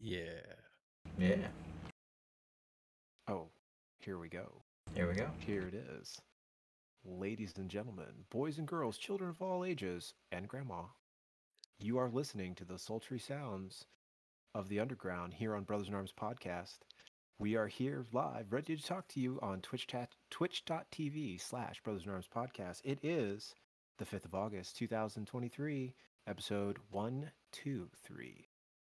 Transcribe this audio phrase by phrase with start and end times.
[0.00, 0.40] Yeah.
[1.18, 1.48] Yeah.
[3.28, 3.48] Oh,
[3.98, 4.62] here we go.
[4.94, 5.28] Here we go.
[5.38, 6.18] Here it is.
[7.04, 10.84] Ladies and gentlemen, boys and girls, children of all ages, and grandma,
[11.78, 13.84] you are listening to the sultry sounds
[14.54, 16.78] of the underground here on Brothers in Arms podcast.
[17.38, 22.04] We are here live, ready to talk to you on Twitch chat, twitch.tv slash Brothers
[22.04, 22.80] in Arms podcast.
[22.84, 23.54] It is
[23.98, 25.94] the 5th of August, 2023,
[26.26, 28.49] episode 123.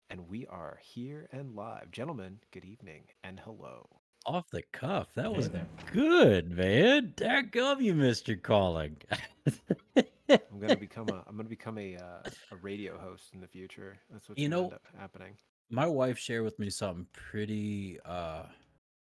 [0.09, 1.91] And we are here and live.
[1.91, 3.87] Gentlemen, good evening and hello.
[4.25, 5.13] Off the cuff.
[5.15, 5.67] That Hey was there.
[5.91, 7.13] good, man.
[7.15, 8.29] Dadgum, you Mr.
[8.29, 8.97] your calling.
[10.29, 13.97] I'm gonna become a I'm gonna become a uh, a radio host in the future.
[14.11, 15.33] That's what's You gonna know- end up happening.
[15.71, 18.43] My wife shared with me something pretty uh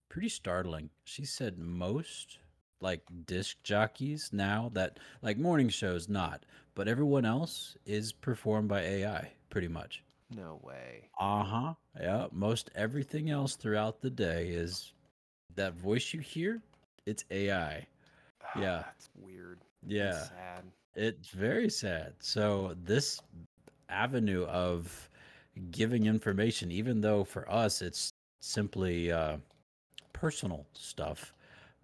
[0.09, 0.91] pretty startling.
[1.05, 2.38] She said most
[2.80, 8.83] like disc jockeys now that like morning shows not, but everyone else is performed by
[8.83, 10.02] AI pretty much.
[10.34, 11.09] No way.
[11.18, 11.74] Uh-huh.
[11.98, 14.93] Yeah, most everything else throughout the day is
[15.54, 16.60] that voice you hear,
[17.07, 17.87] it's AI.
[18.57, 18.82] Yeah.
[18.85, 19.60] That's weird.
[19.87, 20.12] Yeah.
[20.12, 20.65] That's sad.
[20.95, 22.15] It's very sad.
[22.18, 23.20] So this
[23.88, 25.09] avenue of
[25.70, 29.38] giving information, even though for us it's simply uh,
[30.13, 31.32] personal stuff,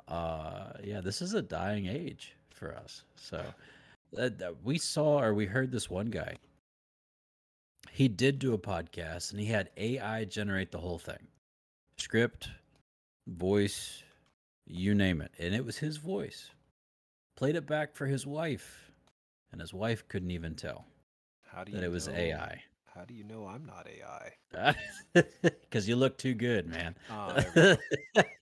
[0.08, 3.04] uh, yeah, this is a dying age for us.
[3.16, 3.42] So
[4.18, 4.30] uh,
[4.62, 6.36] we saw or we heard this one guy.
[7.94, 11.28] He did do a podcast and he had AI generate the whole thing,
[11.96, 12.48] script,
[13.28, 14.02] voice,
[14.66, 16.50] you name it, and it was his voice.
[17.36, 18.90] Played it back for his wife
[19.52, 20.86] and his wife couldn't even tell
[21.46, 22.62] How do you that it was know- AI.
[22.92, 24.74] How do you know I'm not AI?
[25.12, 26.96] Because you look too good, man.
[27.10, 27.76] Oh, go.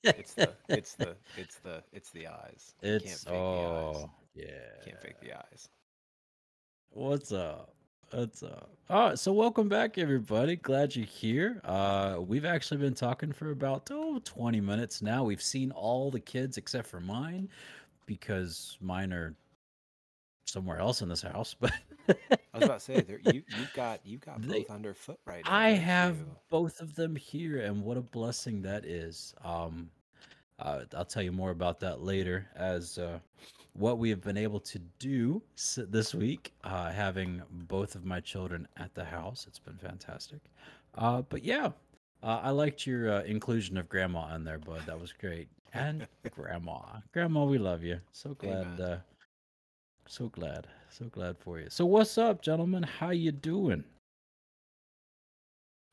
[0.03, 2.75] it's the it's the it's the it's the eyes.
[2.83, 3.43] It's fake the eyes.
[3.43, 4.47] oh yeah.
[4.85, 5.69] Can't fake the eyes.
[6.91, 7.75] What's up?
[8.91, 10.57] All right, so welcome back, everybody.
[10.57, 11.63] Glad you're here.
[11.65, 15.25] Uh, we've actually been talking for about oh, 20 minutes now.
[15.25, 17.49] We've seen all the kids except for mine
[18.05, 19.35] because mine are
[20.45, 21.57] somewhere else in this house.
[22.05, 25.43] But I was about to say there, you you've got you've got both underfoot right
[25.45, 25.55] now.
[25.55, 26.27] I have you?
[26.51, 29.35] both of them here, and what a blessing that is.
[29.45, 29.89] Um,
[30.59, 33.21] uh, I'll tell you more about that later as uh,
[33.75, 35.43] what we have been able to do
[35.77, 39.47] this week, uh, having both of my children at the house.
[39.49, 40.41] It's been fantastic.
[40.95, 41.71] Uh, but yeah,
[42.23, 44.83] uh, I liked your uh, inclusion of grandma in there, bud.
[44.87, 45.49] That was great.
[45.73, 46.81] And grandma,
[47.13, 47.99] grandma, we love you.
[48.13, 48.81] So glad.
[48.81, 48.97] Uh,
[50.07, 50.67] so glad.
[50.91, 51.69] So glad for you.
[51.71, 52.83] So what's up, gentlemen?
[52.83, 53.85] How you doing?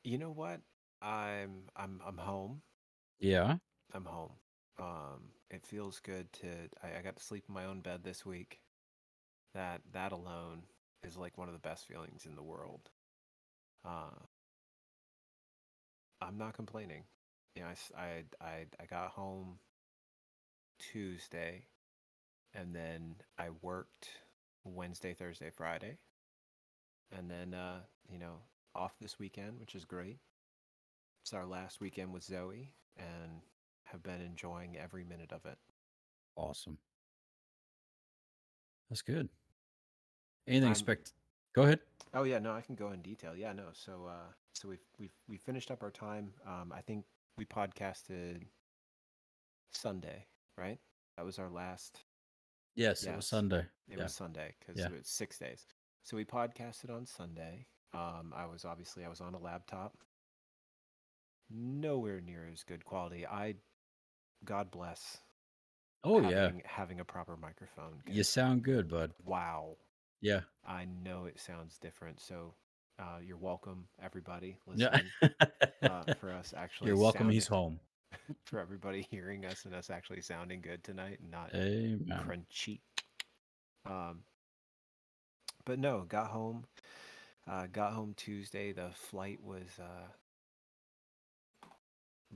[0.04, 0.60] You know what?
[1.02, 2.62] I'm I'm I'm home.
[3.20, 3.56] Yeah.
[3.94, 4.32] I'm home.
[4.78, 6.48] Um, it feels good to.
[6.84, 8.62] I, I got to sleep in my own bed this week.
[9.54, 10.64] That that alone
[11.04, 12.90] is like one of the best feelings in the world.
[13.84, 14.20] Uh,
[16.22, 17.04] I'm not complaining.
[17.56, 19.60] You know, I got home
[20.80, 21.66] Tuesday,
[22.54, 24.10] and then I worked
[24.64, 25.98] Wednesday, Thursday, Friday,
[27.12, 27.80] and then uh,
[28.12, 28.36] you know
[28.76, 30.20] off this weekend, which is great.
[31.24, 33.42] It's our last weekend with Zoe, and
[33.92, 35.58] have been enjoying every minute of it.
[36.36, 36.78] Awesome.
[38.90, 39.30] That's good.
[40.48, 41.14] Anything expect?
[41.54, 41.80] Go ahead.
[42.14, 43.36] Oh yeah, no, I can go in detail.
[43.36, 43.66] Yeah, no.
[43.74, 46.34] So uh so we've we've we finished up our time.
[46.46, 47.06] Um I think
[47.38, 48.44] we podcasted
[49.72, 50.26] Sunday,
[50.58, 50.80] right?
[51.18, 52.04] That was our last
[52.76, 53.66] Yes, it was Sunday.
[53.88, 54.04] it yeah.
[54.04, 54.86] was Sunday cuz Yeah.
[54.88, 55.66] it was 6 days.
[56.04, 57.68] So we podcasted on Sunday.
[57.94, 59.98] Um I was obviously I was on a laptop.
[61.52, 63.26] Nowhere near as good quality.
[63.26, 63.56] I
[64.46, 65.18] God bless
[66.04, 68.02] oh yeah, having, having a proper microphone.
[68.08, 69.12] You sound good, bud.
[69.26, 69.76] wow.
[70.22, 70.42] Yeah.
[70.68, 72.20] I know it sounds different.
[72.20, 72.54] So
[73.00, 75.00] uh, you're welcome, everybody Yeah.
[75.82, 76.88] uh, for us actually.
[76.90, 77.30] You're welcome.
[77.30, 77.80] He's home.
[78.46, 82.20] For everybody hearing us and us actually sounding good tonight, and not Amen.
[82.28, 82.80] crunchy.
[83.88, 84.20] Um,
[85.66, 86.66] but no, got home.
[87.48, 88.72] Uh, got home Tuesday.
[88.72, 90.08] The flight was uh,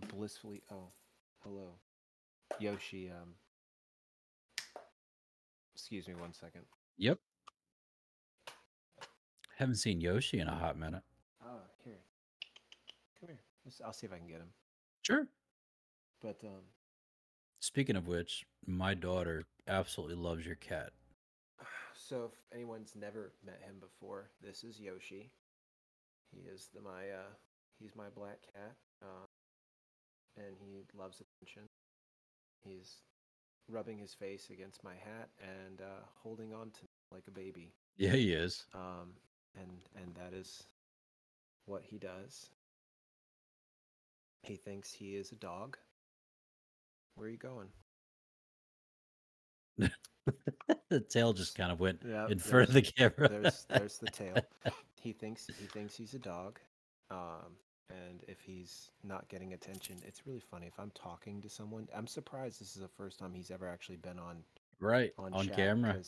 [0.09, 0.61] blissfully.
[0.71, 0.89] Oh,
[1.43, 1.73] hello,
[2.59, 3.09] Yoshi.
[3.09, 3.35] Um,
[5.73, 6.63] excuse me one second.
[6.97, 7.19] Yep.
[9.57, 11.03] Haven't seen Yoshi in a hot minute.
[11.45, 11.99] Oh, here.
[13.19, 13.39] Come here.
[13.65, 14.49] Let's- I'll see if I can get him.
[15.03, 15.27] Sure.
[16.21, 16.61] But um,
[17.59, 20.91] Speaking of which, my daughter absolutely loves your cat.
[21.93, 25.29] so if anyone's never met him before, this is Yoshi.
[26.31, 27.31] He is the my uh,
[27.79, 29.25] he's my black cat, uh,
[30.35, 31.63] and he loves attention.
[32.63, 33.01] He's
[33.69, 37.73] rubbing his face against my hat and uh, holding on to me like a baby.
[37.97, 38.65] Yeah, he is.
[38.73, 39.13] Um,
[39.55, 40.63] and and that is
[41.65, 42.49] what he does.
[44.43, 45.77] He thinks he is a dog.
[47.15, 47.69] Where are you going?
[50.89, 53.29] the tail just kind of went Yeah, in front of the camera.
[53.29, 54.45] there's there's the tail.
[55.01, 56.59] He thinks he thinks he's a dog,
[57.11, 57.57] um,
[57.89, 60.67] and if he's not getting attention, it's really funny.
[60.67, 63.97] If I'm talking to someone, I'm surprised this is the first time he's ever actually
[63.97, 64.43] been on
[64.79, 66.01] right on, on camera.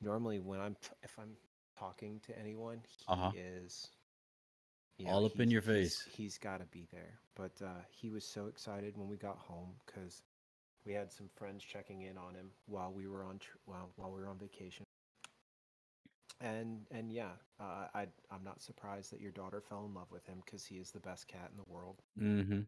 [0.00, 1.36] Normally, when I'm t- if I'm
[1.78, 3.32] talking to anyone, he Uh-huh.
[3.34, 3.88] is
[4.98, 6.14] you All up in he's- your he's- face.
[6.14, 7.18] he's got to be there.
[7.34, 10.22] But uh, he was so excited when we got home because
[10.84, 14.10] we had some friends checking in on him while we were on tr- while while
[14.12, 14.84] we were on vacation.
[16.40, 20.26] And and yeah, uh, I I'm not surprised that your daughter fell in love with
[20.26, 22.02] him because he is the best cat in the world.
[22.20, 22.60] Mm-hmm.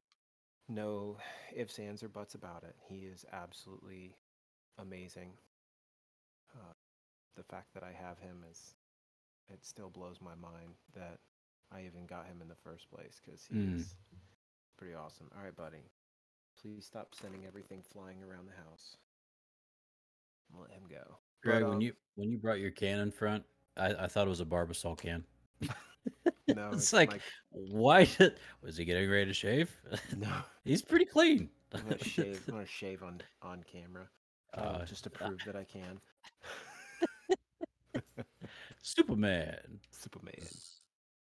[0.68, 1.18] No
[1.54, 2.76] ifs, ands, or buts about it.
[2.88, 4.16] He is absolutely
[4.78, 5.32] amazing.
[6.54, 6.72] Uh,
[7.36, 8.74] the fact that I have him is,
[9.52, 11.18] it still blows my mind that
[11.72, 13.76] I even got him in the first place because he Mm.
[13.76, 13.94] is
[14.76, 15.30] pretty awesome.
[15.36, 15.90] All right, buddy.
[16.60, 18.96] Please stop sending everything flying around the house.
[20.54, 21.18] I'll let him go.
[21.42, 23.44] Greg, But, when um, you when you brought your can in front,
[23.76, 25.24] I, I thought it was a Barbasol can.
[26.48, 27.20] no, it's like,
[27.50, 29.76] why did, was he getting ready to shave?
[30.16, 30.32] no.
[30.64, 31.50] He's pretty clean.
[31.72, 32.42] I'm gonna shave.
[32.48, 34.08] I'm gonna shave on on camera,
[34.56, 36.00] uh, Uh, just to prove that I can.
[38.82, 39.80] Superman.
[39.90, 40.48] Superman.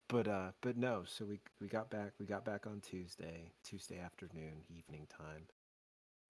[0.08, 1.04] But uh, but no.
[1.04, 2.12] So we we got back.
[2.18, 5.46] We got back on Tuesday, Tuesday afternoon, evening time.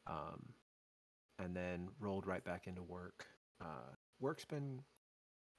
[0.07, 0.55] Um,
[1.39, 3.27] and then rolled right back into work.
[3.61, 4.83] Uh, work's been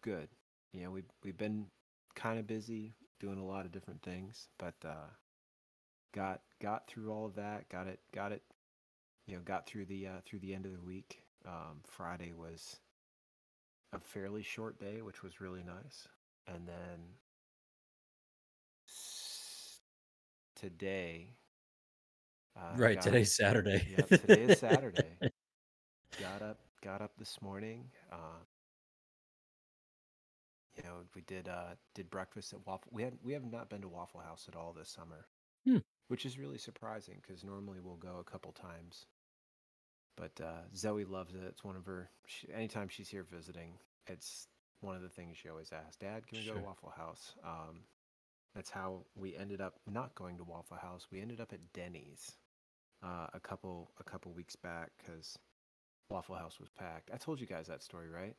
[0.03, 0.29] good.
[0.73, 1.67] You know, we we've been
[2.15, 5.09] kind of busy doing a lot of different things, but uh,
[6.13, 7.69] got got through all of that.
[7.69, 7.99] Got it.
[8.13, 8.41] Got it.
[9.27, 11.21] You know, got through the uh, through the end of the week.
[11.45, 12.77] Um, Friday was
[13.93, 16.07] a fairly short day, which was really nice.
[16.47, 16.99] And then
[20.55, 21.35] today,
[22.57, 23.87] uh, right, today's Saturday.
[23.97, 25.17] Yep, today is Saturday.
[26.19, 27.85] got up, got up this morning.
[28.11, 28.41] Uh,
[30.75, 32.91] you know, we did uh, did breakfast at Waffle.
[32.91, 35.27] We had we have not been to Waffle House at all this summer,
[35.65, 35.77] Hmm.
[36.07, 39.05] which is really surprising because normally we'll go a couple times.
[40.15, 41.41] But uh, Zoe loves it.
[41.47, 42.09] It's one of her.
[42.27, 43.73] She, anytime she's here visiting,
[44.07, 44.47] it's
[44.81, 45.95] one of the things she always asks.
[45.97, 47.33] Dad, can we go to Waffle House?
[47.43, 47.79] Um,
[48.53, 51.07] that's how we ended up not going to Waffle House.
[51.11, 52.33] We ended up at Denny's
[53.03, 55.37] uh, a couple a couple weeks back because
[56.09, 57.09] Waffle House was packed.
[57.13, 58.35] I told you guys that story, right?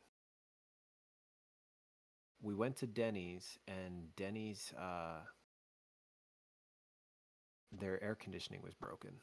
[2.40, 5.20] We went to Denny's and Denny's uh,
[7.72, 9.20] their air conditioning was broken.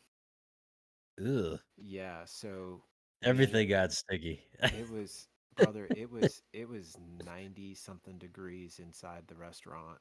[1.19, 1.59] Ugh.
[1.77, 2.83] Yeah, so
[3.27, 4.43] we- Everything got sticky.
[4.71, 9.99] it was brother, it was it was 90 something degrees inside the restaurant.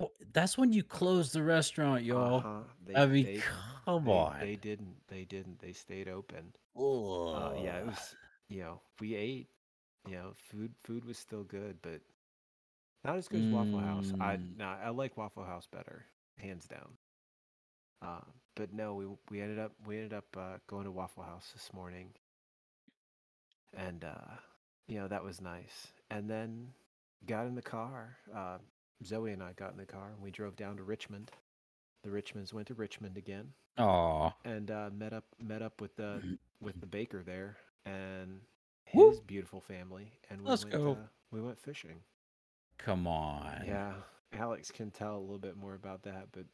[0.00, 2.44] Oh, That's when you close the restaurant, y'all.
[2.44, 2.62] Uh-huh.
[2.84, 3.42] They, I mean, they,
[3.84, 4.36] come they, on.
[4.38, 4.96] They didn't.
[5.08, 5.58] They didn't.
[5.60, 6.54] They stayed open.
[6.76, 8.16] Oh, Uh, yeah, it was.
[8.48, 9.48] You know, we ate.
[10.06, 10.74] You know, food.
[10.82, 12.00] Food was still good, but
[13.04, 14.12] not as good as Waffle House.
[14.20, 14.56] I Mm.
[14.58, 16.06] no, I like Waffle House better,
[16.38, 16.96] hands down.
[18.00, 18.20] Uh,
[18.56, 21.72] but no, we we ended up we ended up uh, going to Waffle House this
[21.72, 22.12] morning,
[23.74, 24.36] and uh,
[24.86, 25.88] you know that was nice.
[26.10, 26.68] And then
[27.26, 28.16] got in the car.
[28.34, 28.58] Uh,
[29.04, 31.30] Zoe and I got in the car and we drove down to Richmond.
[32.04, 33.48] The Richmonds went to Richmond again
[33.78, 34.32] Aw.
[34.44, 38.40] and uh, met up met up with the with the baker there and
[38.94, 39.10] Woo.
[39.10, 40.92] his beautiful family, and we Let's went go.
[40.92, 40.96] Uh,
[41.30, 41.96] we went fishing.
[42.84, 43.62] Come on.
[43.66, 43.92] Yeah,
[44.32, 46.44] Alex can tell a little bit more about that, but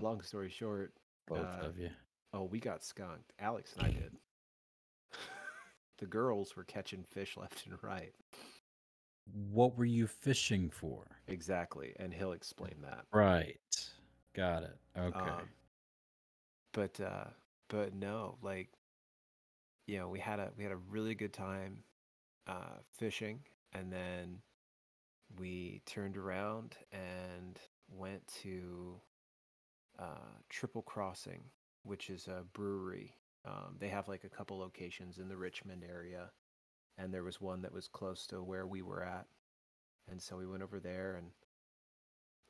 [0.00, 0.92] long story short,
[1.28, 1.90] Both uh, of you.
[2.32, 3.32] oh, we got skunked.
[3.38, 4.12] Alex and I did.
[5.98, 8.12] the girls were catching fish left and right.
[9.52, 11.04] What were you fishing for?
[11.28, 13.04] Exactly, and he'll explain that.
[13.12, 13.60] Right.
[14.34, 14.76] Got it.
[14.98, 15.18] Okay.
[15.18, 15.48] Um,
[16.72, 17.24] but uh,
[17.68, 18.70] but no, like
[19.86, 21.84] you know, we had a we had a really good time
[22.48, 23.40] uh, fishing,
[23.72, 24.38] and then
[25.38, 27.58] we turned around and
[27.88, 29.00] went to
[29.98, 31.42] uh, Triple Crossing,
[31.82, 33.14] which is a brewery.
[33.46, 36.30] Um, they have like a couple locations in the Richmond area,
[36.98, 39.26] and there was one that was close to where we were at,
[40.10, 41.28] and so we went over there and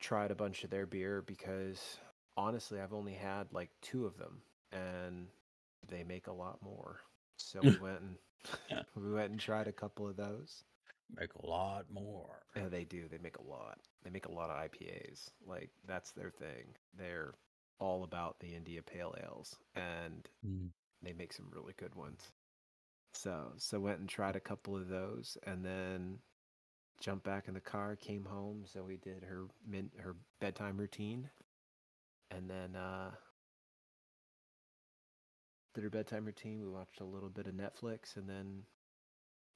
[0.00, 1.98] tried a bunch of their beer because
[2.36, 5.26] honestly, I've only had like two of them, and
[5.88, 7.00] they make a lot more.
[7.36, 10.64] So we went and we went and tried a couple of those.
[11.18, 12.42] Make a lot more.
[12.56, 13.08] Yeah, they do.
[13.08, 13.78] They make a lot.
[14.04, 15.30] They make a lot of IPAs.
[15.46, 16.74] Like that's their thing.
[16.96, 17.34] They're
[17.78, 20.70] all about the India Pale Ales, and Mm.
[21.02, 22.32] they make some really good ones.
[23.14, 26.18] So so went and tried a couple of those, and then
[27.00, 28.64] jumped back in the car, came home.
[28.66, 31.30] So we did her min- her bedtime routine,
[32.30, 33.10] and then uh,
[35.74, 36.60] did her bedtime routine.
[36.60, 38.62] We watched a little bit of Netflix, and then,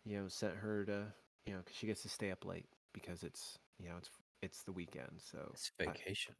[0.04, 1.12] you know, sent her to,
[1.46, 4.10] you know, 'cause she gets to stay up late because it's, you know, it's
[4.42, 5.20] it's the weekend.
[5.22, 6.34] So It's I- vacation.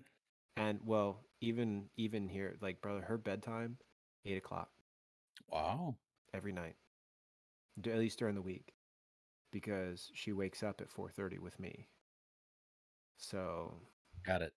[0.57, 3.79] and well, even even here, like brother, her bedtime
[4.25, 4.73] eight o'clock
[5.49, 5.99] Wow.
[6.33, 6.77] every night,
[7.79, 8.75] at least during the week,
[9.51, 11.89] because she wakes up at four thirty with me.
[13.17, 13.81] So
[14.23, 14.55] Got it.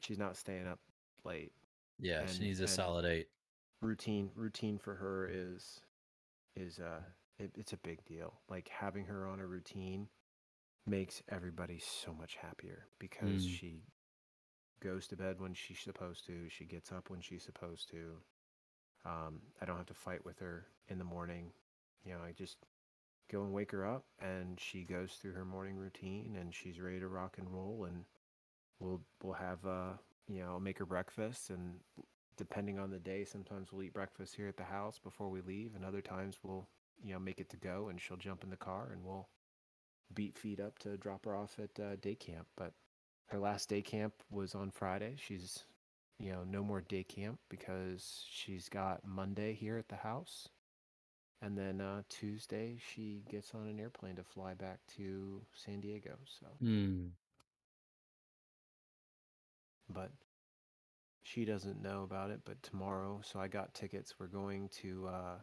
[0.00, 0.80] she's not staying up
[1.24, 1.54] late.
[1.98, 3.30] Yeah, And- she needs a solid eight.
[3.82, 5.80] routine routine for her is
[6.54, 7.02] is uh
[7.40, 8.34] it, it's a big deal.
[8.48, 10.08] Like having her on a routine
[10.86, 13.58] makes everybody so much happier because Mm.
[13.58, 13.82] she
[14.82, 18.16] goes to bed when she's supposed to she gets up when she's supposed to.
[19.04, 21.52] Um i don't have to fight with her in the morning.
[22.04, 22.58] You know i just
[23.30, 27.00] go and wake her up and she goes through her morning routine and she's ready
[27.00, 28.04] to rock and roll and
[28.80, 29.92] we'll we'll have uh
[30.28, 31.80] you know I'll make her breakfast and
[32.36, 35.74] depending on the day, sometimes we'll eat breakfast here at the house before we leave,
[35.76, 36.68] and other times we'll,
[37.02, 39.28] you know, make it to go, and she'll jump in the car, and we'll
[40.14, 42.46] beat feet up to drop her off at uh, day camp.
[42.56, 42.72] But
[43.26, 45.14] her last day camp was on Friday.
[45.16, 45.64] She's,
[46.18, 50.48] you know, no more day camp because she's got Monday here at the house,
[51.42, 56.18] and then uh, Tuesday she gets on an airplane to fly back to San Diego.
[56.24, 57.14] So, Hmm.
[59.88, 60.12] but
[61.22, 65.36] she doesn't know about it but tomorrow so i got tickets we're going to uh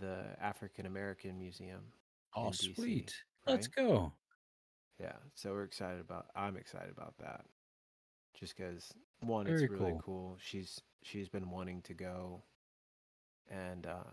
[0.00, 1.92] the african american museum
[2.34, 3.14] Oh, DC, sweet.
[3.46, 3.84] Let's right?
[3.86, 4.12] go.
[5.00, 7.44] yeah so we're excited about i'm excited about that
[8.38, 10.02] just because one Very it's really cool.
[10.04, 10.36] cool.
[10.40, 12.42] she's she's been wanting to go
[13.50, 14.12] and uh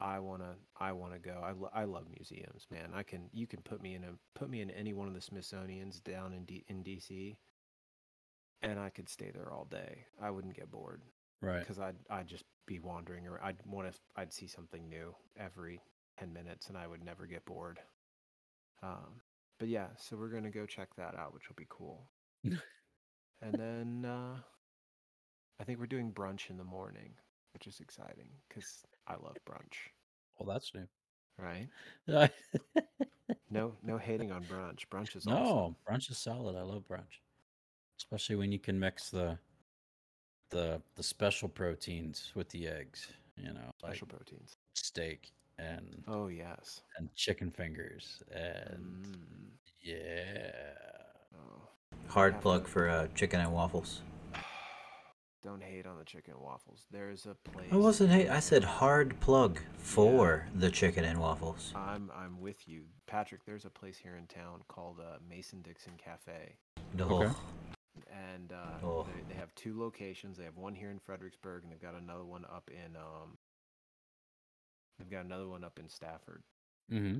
[0.00, 3.30] i want to i want to go I, lo- I love museums man i can
[3.32, 6.32] you can put me in a put me in any one of the smithsonian's down
[6.34, 7.36] in D, in dc
[8.62, 11.02] and i could stay there all day i wouldn't get bored
[11.42, 11.60] Right.
[11.60, 15.80] because I'd I'd just be wandering or I'd want to I'd see something new every
[16.18, 17.78] ten minutes and I would never get bored.
[18.82, 19.20] Um,
[19.58, 22.06] but yeah, so we're gonna go check that out, which will be cool.
[22.44, 24.36] and then uh,
[25.60, 27.12] I think we're doing brunch in the morning,
[27.54, 29.90] which is exciting because I love brunch.
[30.38, 30.86] Well, that's new.
[31.38, 31.68] Right?
[32.06, 32.28] no,
[33.50, 34.86] No no hating on brunch.
[34.90, 35.76] Brunch is awesome.
[35.88, 36.56] brunch is solid.
[36.56, 37.20] I love brunch,
[37.98, 39.38] especially when you can mix the
[40.50, 43.08] the the special proteins with the eggs.
[43.36, 44.56] You know, like Special proteins.
[44.74, 46.80] steak and Oh yes.
[46.98, 49.50] and chicken fingers and Mm.
[49.82, 50.52] yeah.
[51.36, 51.60] Oh.
[52.08, 54.00] Hard plug for uh, chicken and waffles.
[55.44, 56.86] Don't hate on the chicken and waffles.
[56.90, 57.68] There's a place.
[57.70, 58.10] I wasn't.
[58.10, 61.72] Hey, I said hard plug for the chicken and waffles.
[61.76, 63.44] I'm I'm with you, Patrick.
[63.44, 66.56] There's a place here in town called uh, Mason Dixon Cafe,
[66.94, 67.22] No.
[67.22, 67.32] Okay.
[68.34, 69.02] And uh, Oh.
[69.04, 70.36] they, they have two locations.
[70.38, 73.38] They have one here in Fredericksburg, and they've got another one up in um.
[74.98, 76.42] They've got another one up in Stafford,
[76.90, 77.18] Mm-hmm.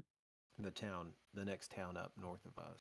[0.64, 2.80] the town, the next town up north of us,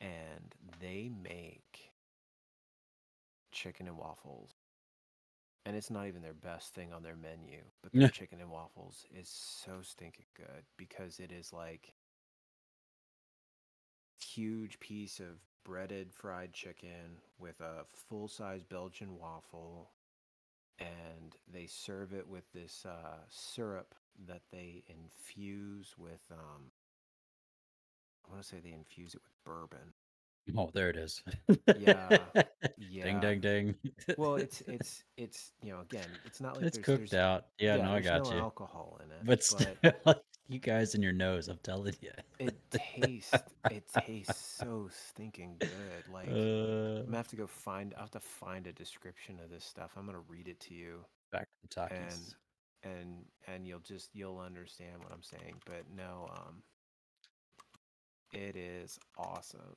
[0.00, 1.92] and they make
[3.52, 4.54] chicken and waffles.
[5.66, 9.06] And it's not even their best thing on their menu, but their chicken and waffles
[9.18, 11.94] is so stinking good because it is like
[14.34, 19.90] huge piece of breaded fried chicken with a full size Belgian waffle.
[20.78, 23.94] And they serve it with this uh, syrup
[24.26, 26.72] that they infuse with, um,
[28.26, 29.94] I want to say they infuse it with bourbon.
[30.56, 31.22] Oh, there it is.
[31.72, 32.26] Yeah,
[33.02, 33.20] Ding, Yeah.
[33.20, 33.74] ding, ding.
[34.16, 37.46] Well, it's it's it's you know again, it's not like it's there's, cooked out.
[37.58, 38.40] Yeah, no, I got no you.
[38.40, 39.78] alcohol in it, But but still,
[40.48, 42.10] you guys in your nose, I'm telling you.
[42.38, 43.32] it tastes
[43.70, 45.70] it tastes so stinking good.
[46.12, 47.94] Like I'm uh, gonna have to go find.
[47.96, 49.92] I have to find a description of this stuff.
[49.96, 52.34] I'm gonna read it to you, back from Takis.
[52.82, 55.56] and and you'll just you'll understand what I'm saying.
[55.64, 56.62] But no, um,
[58.32, 59.76] it is awesome.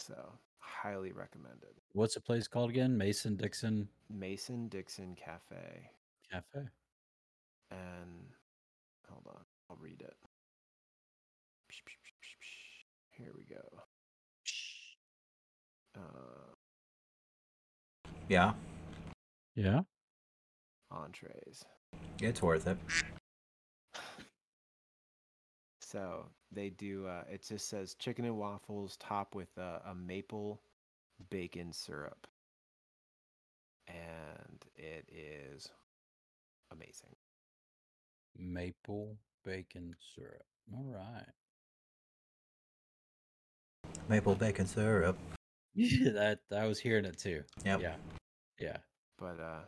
[0.00, 1.74] So highly recommended.
[1.92, 2.96] What's the place called again?
[2.96, 5.90] Mason Dixon Mason Dixon Cafe,
[6.30, 6.66] Cafe.
[7.70, 8.26] and
[9.10, 10.16] hold on, I'll read it.
[13.10, 13.82] Here we go.
[15.96, 16.54] Uh,
[18.28, 18.54] Yeah,
[19.54, 19.82] Yeah.
[20.90, 21.64] entrees.
[22.20, 22.78] it's worth it.
[25.80, 27.06] So they do.
[27.06, 30.60] Uh, it just says chicken and waffles topped with uh, a maple
[31.30, 32.28] bacon syrup,
[33.88, 35.68] and it is
[36.70, 37.16] amazing.
[38.36, 40.44] Maple bacon syrup.
[40.72, 41.26] All right.
[44.08, 45.18] Maple bacon syrup.
[45.76, 47.42] that I was hearing it too.
[47.64, 47.80] Yep.
[47.80, 47.94] Yeah.
[48.58, 48.76] Yeah.
[49.18, 49.62] But uh,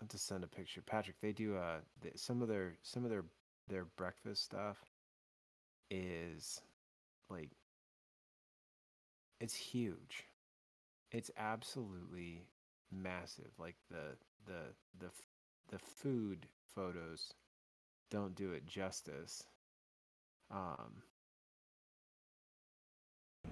[0.00, 1.16] I'll just send a picture, Patrick.
[1.20, 3.24] They do uh th- some of their some of their
[3.68, 4.78] their breakfast stuff
[5.90, 6.60] is
[7.30, 7.50] like
[9.40, 10.24] it's huge.
[11.12, 12.46] It's absolutely
[12.92, 13.50] massive.
[13.58, 14.16] Like the
[14.46, 15.10] the the
[15.70, 17.32] the food photos
[18.10, 19.42] don't do it justice.
[20.50, 21.02] Um,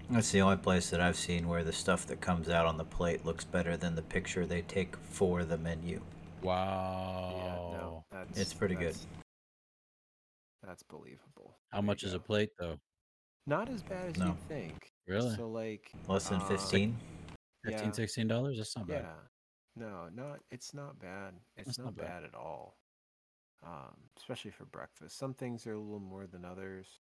[0.09, 2.83] That's the only place that I've seen where the stuff that comes out on the
[2.85, 6.01] plate looks better than the picture they take for the menu.
[6.41, 7.33] Wow.
[7.71, 8.93] yeah, no, that's It's pretty good.
[8.93, 9.07] that's-
[10.63, 11.57] That's believable.
[11.71, 12.79] How There much is a plate though?
[13.47, 14.27] Not as bad as No.
[14.27, 14.91] you'd think.
[15.07, 15.35] Really?
[15.35, 16.95] So like Less than uh, 15?
[17.65, 17.91] 15 yeah.
[17.91, 18.57] 16 dollars?
[18.57, 19.03] That's not bad.
[19.03, 19.15] Yeah.
[19.87, 21.33] No, not it's not bad.
[21.57, 22.07] It's not, not bad.
[22.07, 22.23] bad.
[22.23, 22.77] at all.
[23.65, 25.17] Um, especially for breakfast.
[25.17, 26.99] Some things are a little more than others,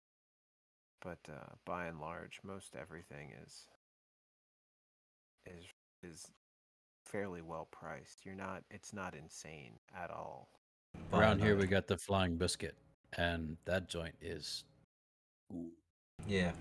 [1.00, 3.66] but uh, by and large, most everything is
[5.45, 5.64] is
[6.04, 6.31] is
[7.04, 8.25] fairly well priced.
[8.25, 8.62] You're not.
[8.71, 10.49] It's not insane at all.
[11.12, 12.76] Around here uh, we got the flying biscuit,
[13.19, 14.62] and that joint is
[16.28, 16.52] Yeah.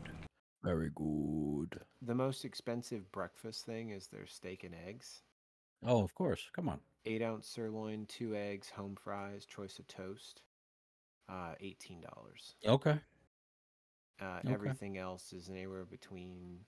[0.63, 1.79] very good.
[2.01, 5.21] The most expensive breakfast thing is their steak and eggs.
[5.85, 6.43] Oh, of course.
[6.53, 6.79] Come on.
[7.05, 10.43] Eight ounce sirloin, two eggs, home fries, choice of toast.
[11.29, 12.55] Uh, eighteen dollars.
[12.65, 12.99] Okay.
[14.21, 14.53] Uh, Okay.
[14.53, 16.59] Everything else is anywhere between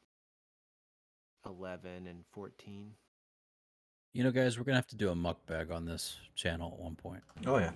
[1.46, 2.92] eleven and fourteen.
[4.14, 6.96] You know, guys, we're gonna have to do a mukbang on this channel at one
[6.96, 7.24] point.
[7.46, 7.72] Oh, yeah.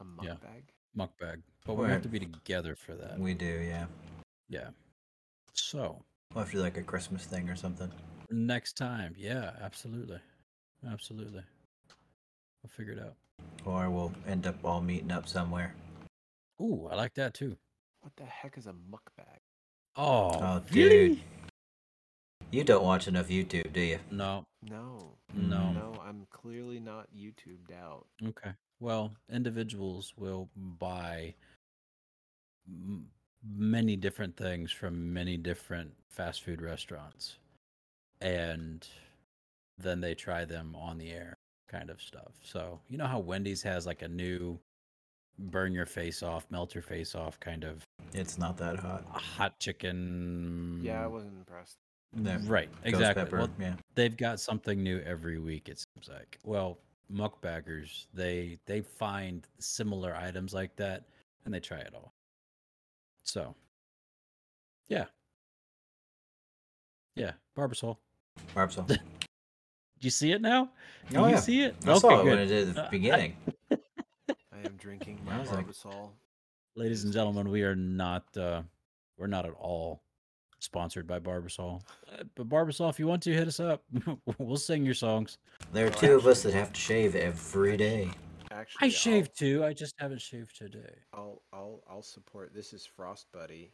[0.00, 0.34] A mug Yeah.
[0.42, 0.64] bag.
[0.96, 3.18] Mukbang, but we have to be together for that.
[3.18, 3.86] We do, yeah.
[4.48, 4.70] Yeah.
[5.54, 6.02] So
[6.34, 7.90] We'll have to do like a Christmas thing or something.
[8.30, 10.18] next time, yeah, absolutely,
[10.90, 11.42] absolutely.
[12.62, 13.14] We'll figure it out.
[13.64, 15.74] Or we'll end up all meeting up somewhere.
[16.60, 17.56] Ooh, I like that too.
[18.00, 19.40] What the heck is a muck bag?
[19.96, 21.20] Oh, Oh, dude.
[22.50, 23.98] You don't watch enough YouTube, do you?
[24.10, 25.72] No, No, no.
[25.72, 28.06] no, I'm clearly not YouTubed out.
[28.26, 28.50] Okay.
[28.78, 31.34] Well, individuals will buy
[32.68, 33.06] m-
[33.48, 37.36] many different things from many different fast food restaurants,
[38.20, 38.86] and
[39.78, 41.36] then they try them on the air,
[41.68, 42.32] kind of stuff.
[42.42, 44.58] So you know how Wendy's has like a new
[45.38, 47.82] burn your face off, melt your face off kind of
[48.12, 49.04] It's not that hot.
[49.10, 50.80] hot chicken.
[50.82, 51.78] Yeah, I wasn't impressed.
[52.14, 52.36] No.
[52.44, 53.24] Right, Ghost exactly.
[53.24, 53.74] pepper, Well, yeah.
[53.94, 56.76] they've got something new every week it seems like well
[57.10, 61.04] muckbaggers they they find similar items like that
[61.46, 62.12] and they try it all
[63.24, 63.54] so
[64.88, 65.04] yeah
[67.16, 67.96] yeah barbasol
[68.54, 68.98] Barbasol.
[70.02, 70.68] do you see it now
[71.10, 71.40] do Oh, you yeah.
[71.40, 72.30] see it I saw it good.
[72.30, 73.36] when it did at Uh, the beginning.
[73.70, 76.10] I am drinking my was like- Barbasol.
[76.74, 78.62] ladies and gentlemen we are not uh
[79.16, 80.02] we're not at all
[80.58, 83.84] sponsored by barbasol Uh, but barbasol if you want to hit us up
[84.38, 85.38] we'll sing your songs
[85.72, 88.10] There are two of us that have to shave every day.
[88.50, 92.52] Actually, i shaved too i just haven't shaved today I'll, I'll, I'll, I'll support.
[92.52, 93.72] This is Frost Buddy.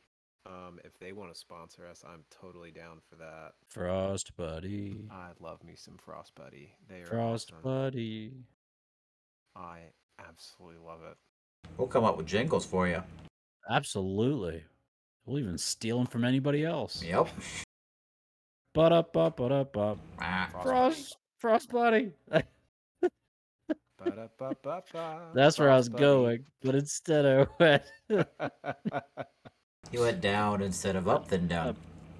[0.49, 3.53] Um, if they want to sponsor us, I'm totally down for that.
[3.69, 6.75] frost buddy I love me some Frost Buddy.
[6.89, 7.63] They are Frost awesome.
[7.63, 8.33] Buddy.
[9.55, 9.81] I
[10.27, 11.17] absolutely love it.
[11.77, 13.03] We'll come up with jingles for you.
[13.69, 14.65] Absolutely.
[15.27, 17.03] We'll even steal them from anybody else.
[17.03, 17.29] Yep.
[18.73, 19.99] But up, up, but up, up.
[20.21, 22.13] Ah, Frost Frost, Frost Buddy.
[25.35, 26.03] That's where I was Buddy.
[26.03, 27.83] going, but instead I went.
[29.92, 31.77] you went down instead of up, then down.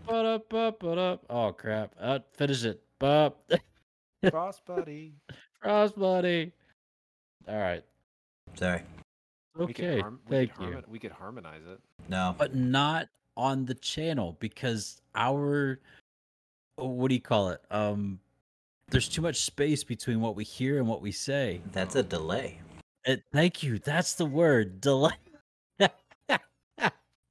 [0.07, 1.25] But up, up, but up.
[1.29, 1.95] Oh crap!
[2.01, 2.81] Uh, finish it.
[2.99, 3.39] Bop.
[4.31, 5.15] Frost Buddy.
[5.61, 6.53] Frost Buddy.
[7.49, 7.85] All right.
[8.55, 8.83] Sorry.
[9.57, 10.01] We could Okay.
[10.01, 10.73] harm- we Thank could you.
[10.73, 11.81] harmon- we could harmonize it.
[12.09, 12.35] No.
[12.39, 15.79] But not on the channel because our
[16.77, 17.61] what do you call it?
[17.71, 18.21] Um,
[18.89, 21.61] there's too much space between what we hear and what we say.
[21.73, 22.61] That's a delay.
[23.05, 23.79] It, thank you.
[23.79, 24.81] That's the word.
[24.81, 25.13] Delay.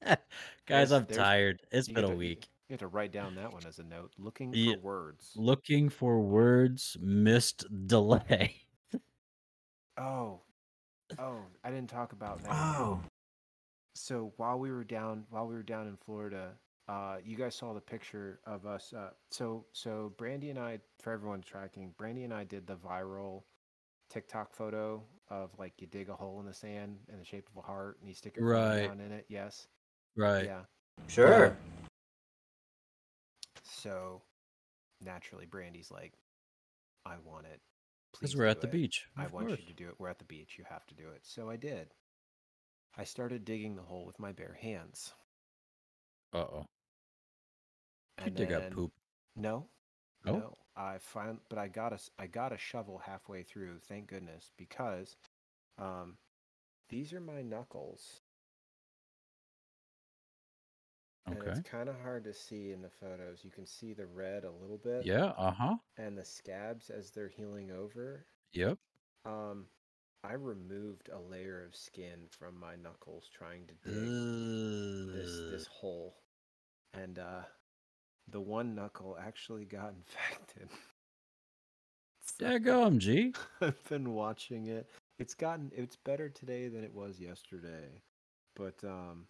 [0.65, 1.61] Guys, I'm there's- tired.
[1.71, 2.47] It's You been get a to- week.
[2.69, 4.11] You have to write down that one as a note.
[4.17, 4.73] Looking Yeah.
[4.75, 5.31] for words.
[5.37, 8.55] Looking for words, missed delay.
[9.99, 10.41] Oh,
[11.17, 12.51] oh, I didn't talk about that.
[12.51, 12.99] Oh.
[13.95, 16.51] So while we were down, while we were down in Florida,
[16.87, 18.93] uh, you guys saw the picture of us.
[18.95, 23.41] Uh, so, so Brandy and I, for everyone tracking, Brandy and I did the viral
[24.11, 27.57] TikTok photo of like you dig a hole in the sand in the shape of
[27.63, 28.87] a heart and you stick your Right.
[28.87, 29.25] down in it.
[29.29, 29.67] Yes.
[30.15, 30.45] Right.
[30.45, 30.61] Yeah.
[31.07, 31.55] Sure.
[33.63, 34.21] So
[35.01, 36.13] naturally, Brandy's like,
[37.05, 37.61] I want it.
[38.13, 38.71] Because Please we're do at the it.
[38.71, 39.05] beach.
[39.17, 39.59] I of want course.
[39.59, 39.95] you to do it.
[39.99, 40.55] We're at the beach.
[40.57, 41.21] You have to do it.
[41.23, 41.89] So I did.
[42.97, 45.13] I started digging the hole with my bare hands.
[46.33, 46.65] Uh oh.
[48.19, 48.91] You And dig up poop.
[49.35, 49.67] No.
[50.25, 50.37] No?
[50.37, 50.57] No.
[50.75, 53.79] I find, but I got a s- I got a shovel halfway through.
[53.87, 55.15] Thank goodness, because
[55.79, 56.17] um,
[56.89, 58.21] these are my knuckles,
[61.31, 61.49] and Okay.
[61.49, 63.43] it's kind of hard to see in the photos.
[63.43, 65.33] You can see the red a little bit, Yeah.
[65.37, 65.77] Uh huh.
[65.97, 68.25] and the scabs as they're healing over.
[68.53, 68.77] Yep.
[69.25, 69.67] Um,
[70.23, 74.15] I removed a layer of skin from my knuckles trying to dig
[75.13, 76.15] this this hole,
[76.93, 77.43] and uh,
[78.27, 80.69] the one knuckle actually got infected.
[82.21, 83.33] So Daggum, G.
[83.61, 84.89] I've been watching it.
[85.19, 88.01] It's gotten it's better today than it was yesterday,
[88.55, 89.27] but um,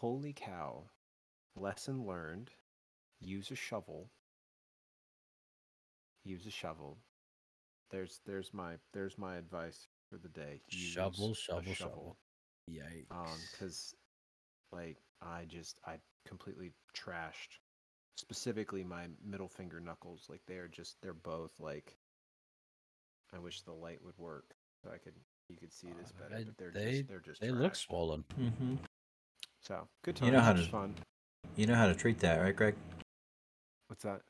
[0.00, 0.84] holy cow!
[1.56, 2.50] Lesson learned:
[3.20, 4.10] use a shovel.
[6.24, 6.98] Use a shovel.
[7.90, 10.60] There's there's my there's my advice for the day.
[10.68, 12.16] Use Shovel, a shovel, shovel.
[12.70, 13.10] Yikes.
[13.10, 13.94] um because
[14.72, 15.94] like i just i
[16.26, 17.56] completely trashed
[18.16, 21.96] specifically my middle finger knuckles like they are just they're both like
[23.34, 25.14] i wish the light would work so i could
[25.48, 27.74] you could see this Uh, better I- but they're they- just they're just they look
[27.74, 28.22] swollen.
[28.38, 28.74] Mm-hmm.
[29.68, 30.94] So good You know how to- fun
[31.56, 32.74] You know how to treat that, right, Greg?
[33.88, 34.22] what's that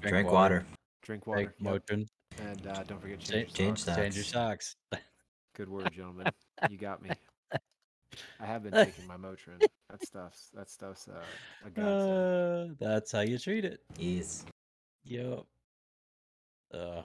[0.00, 0.64] Drink, water.
[1.02, 1.72] drink water Take yep.
[1.90, 2.06] motion.
[2.40, 3.96] and uh, don't forget to Change, change, your socks.
[3.98, 4.76] change your socks.
[5.56, 6.26] good word gentlemen
[6.70, 7.10] you got me
[8.40, 9.58] i have been taking my motrin
[9.90, 11.20] that stuff's that stuff's uh,
[11.66, 13.80] a godsend Uh, that's how you treat it.
[13.98, 14.44] Yes.
[15.04, 15.44] Yep.
[16.74, 17.04] Ugh.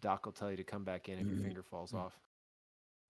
[0.00, 1.42] doc will tell you to come back in if your Mm.
[1.44, 1.98] finger falls Mm.
[2.04, 2.18] off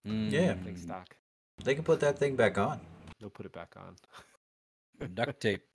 [0.04, 0.54] Yeah.
[0.64, 1.16] thanks doc
[1.64, 2.80] They can put that thing back on.
[3.20, 3.96] They'll put it back on.
[5.14, 5.62] Duct tape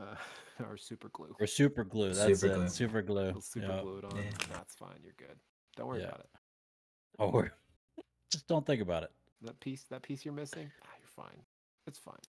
[0.00, 0.14] Uh,
[0.68, 1.34] or super glue.
[1.40, 2.14] or super glue.
[2.14, 2.56] That's Super it.
[2.56, 2.68] glue.
[2.68, 3.32] Super glue.
[3.32, 3.82] They'll super Yep.
[3.82, 4.16] glue it on.
[4.16, 4.22] Yeah.
[4.52, 4.96] That's fine.
[5.02, 5.36] You're good.
[5.76, 6.06] Don't worry Yeah.
[6.08, 6.30] about it.
[7.18, 7.52] Or
[8.32, 9.10] just don't think about it.
[9.42, 11.42] That piece, that piece you're missing, ah, you're fine.
[11.88, 12.20] It's fine.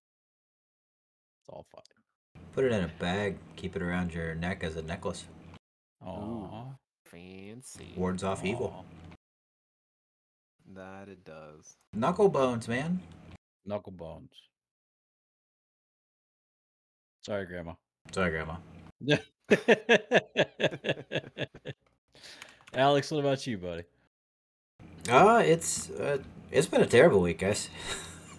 [1.39, 2.41] It's all fine.
[2.53, 3.37] Put it in a bag.
[3.57, 5.25] Keep it around your neck as a necklace.
[6.03, 6.65] Aw.
[7.05, 7.93] Fancy.
[7.95, 8.85] Wards off evil.
[10.73, 11.75] That it does.
[11.93, 13.01] Knuckle bones, man.
[13.65, 14.31] Knuckle bones.
[17.23, 17.73] Sorry, Grandma.
[18.11, 18.55] Sorry, Grandma.
[22.73, 23.83] Alex, what about you, buddy?
[25.09, 26.17] Uh, it's uh,
[26.51, 27.69] it's been a terrible week, guys.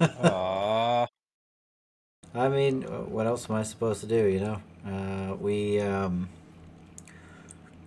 [0.01, 1.07] Aw.
[2.35, 4.27] I mean, uh, what else am I supposed to do?
[4.27, 6.29] You know, uh, we um.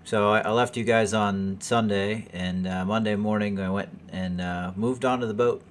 [0.04, 4.40] So I, I left you guys on Sunday, and uh, Monday morning I went and
[4.40, 5.64] uh, moved onto the boat.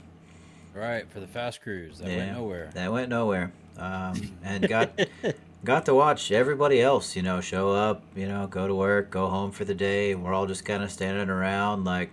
[0.74, 1.98] Right, for the fast cruise.
[1.98, 2.16] That Yeah.
[2.16, 2.70] went nowhere.
[2.74, 4.90] That went nowhere, um, and got
[5.64, 7.14] got to watch everybody else.
[7.14, 8.02] You know, show up.
[8.16, 10.14] You know, go to work, go home for the day.
[10.14, 12.10] We're all just kind of standing around, like,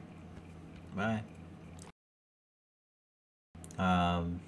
[0.96, 1.24] bye.
[3.80, 4.40] Um,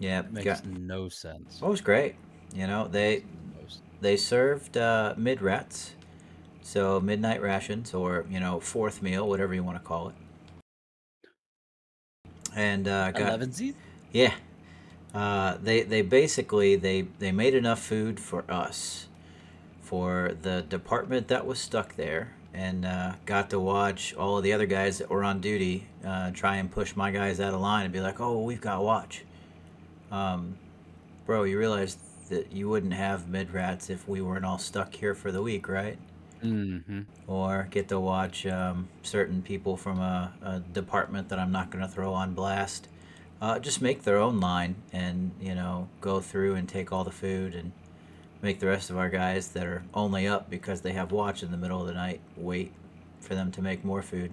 [0.00, 1.60] yeah, Makes got, no sense.
[1.62, 2.16] it was great.
[2.52, 3.24] You know, they No
[4.00, 5.94] they served uh, mid rats,
[6.62, 10.14] so midnight rations or you know fourth meal, whatever you want to call it.
[12.54, 13.74] And uh, got Elevensies?
[14.12, 14.34] yeah,
[15.14, 19.06] uh, they they basically they they made enough food for us,
[19.80, 24.52] for the department that was stuck there, and uh, got to watch all of the
[24.52, 27.84] other guys that were on duty uh, try and push my guys out of line
[27.84, 29.24] and be like, oh, we've got watch.
[30.10, 30.56] Um,
[31.26, 31.96] bro, you realize
[32.28, 35.68] that you wouldn't have mid rats if we weren't all stuck here for the week,
[35.68, 35.98] right?
[36.42, 37.00] Mm-hmm.
[37.26, 41.84] or get to watch um, certain people from a, a department that I'm not going
[41.84, 42.88] to throw on blast
[43.42, 47.10] uh, just make their own line and you know go through and take all the
[47.10, 47.72] food and
[48.40, 51.50] make the rest of our guys that are only up because they have watch in
[51.50, 52.72] the middle of the night wait
[53.20, 54.32] for them to make more food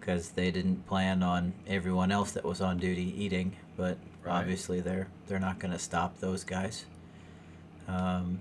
[0.00, 4.40] because they didn't plan on everyone else that was on duty eating but Right.
[4.40, 6.84] obviously they're they're not going to stop those guys
[7.88, 8.38] um,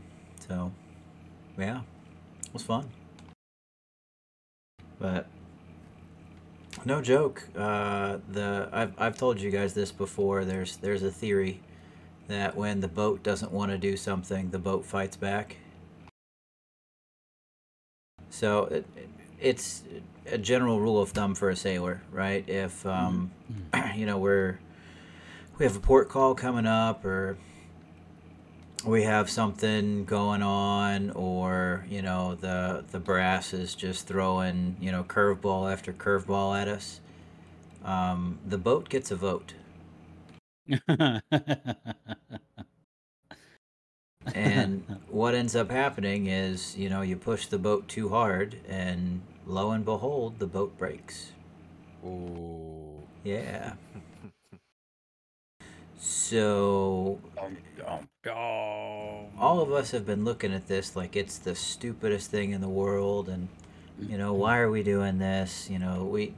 [0.47, 0.71] so
[1.57, 1.81] yeah
[2.53, 2.89] was fun.
[4.99, 5.27] But
[6.85, 7.47] no joke.
[7.55, 10.45] Uh, the I've I've told you guys this before.
[10.45, 11.62] There's there's a theory
[12.27, 15.57] that when the boat doesn't want to do something, the boat fights back.
[18.29, 18.85] So it,
[19.39, 19.83] it's
[20.25, 22.47] a general rule of thumb for a sailor, right?
[22.47, 23.31] If um,
[23.95, 24.59] you know we're
[25.57, 27.38] we have a port call coming up, or
[28.85, 34.91] we have something going on or you know the the brass is just throwing you
[34.91, 36.99] know curveball after curveball at us
[37.83, 39.53] um, the boat gets a vote.
[44.33, 49.21] And what ends up happening is you know you push the boat too hard and
[49.45, 51.31] lo and behold the boat breaks.
[52.05, 53.03] Ooh.
[53.23, 53.73] yeah
[56.29, 57.19] so
[57.83, 58.07] dum.
[59.39, 62.69] all of us have been looking at this like it's the stupidest thing in the
[62.69, 63.47] world, and
[63.99, 65.69] you know why are we doing this?
[65.71, 66.35] You know we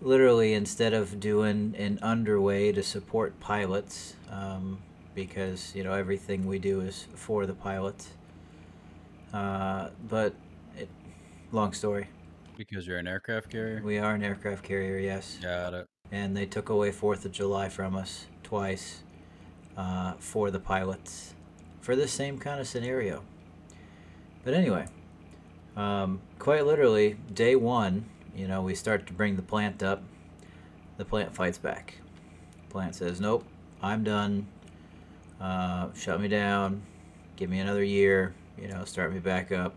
[0.00, 4.78] literally instead of doing an underway to support pilots, um,
[5.14, 8.08] because you know everything we do is for the pilots.
[9.34, 10.32] Uh, but
[10.74, 10.88] it,
[11.52, 12.08] long story.
[12.56, 13.82] Because you're an aircraft carrier?
[13.84, 15.38] We are an aircraft carrier, yes.
[15.40, 15.86] Got it.
[16.10, 19.02] And they took away Fourth of July from us twice
[19.78, 21.34] uh, for the pilots
[21.80, 23.22] for this same kind of scenario.
[24.44, 24.86] But anyway,
[25.76, 28.04] um, quite literally, day one,
[28.36, 30.02] you know, we start to bring the plant up.
[30.98, 31.94] The plant fights back.
[32.68, 33.44] Plant says, "Nope,
[33.80, 34.48] I'm done.
[35.40, 36.82] Uh, shut me down.
[37.36, 38.34] Give me another year.
[38.60, 39.76] You know, start me back up.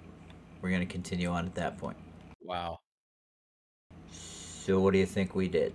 [0.61, 1.97] We're going to continue on at that point."
[2.41, 2.79] Wow.
[4.09, 5.73] So, what do you think we did?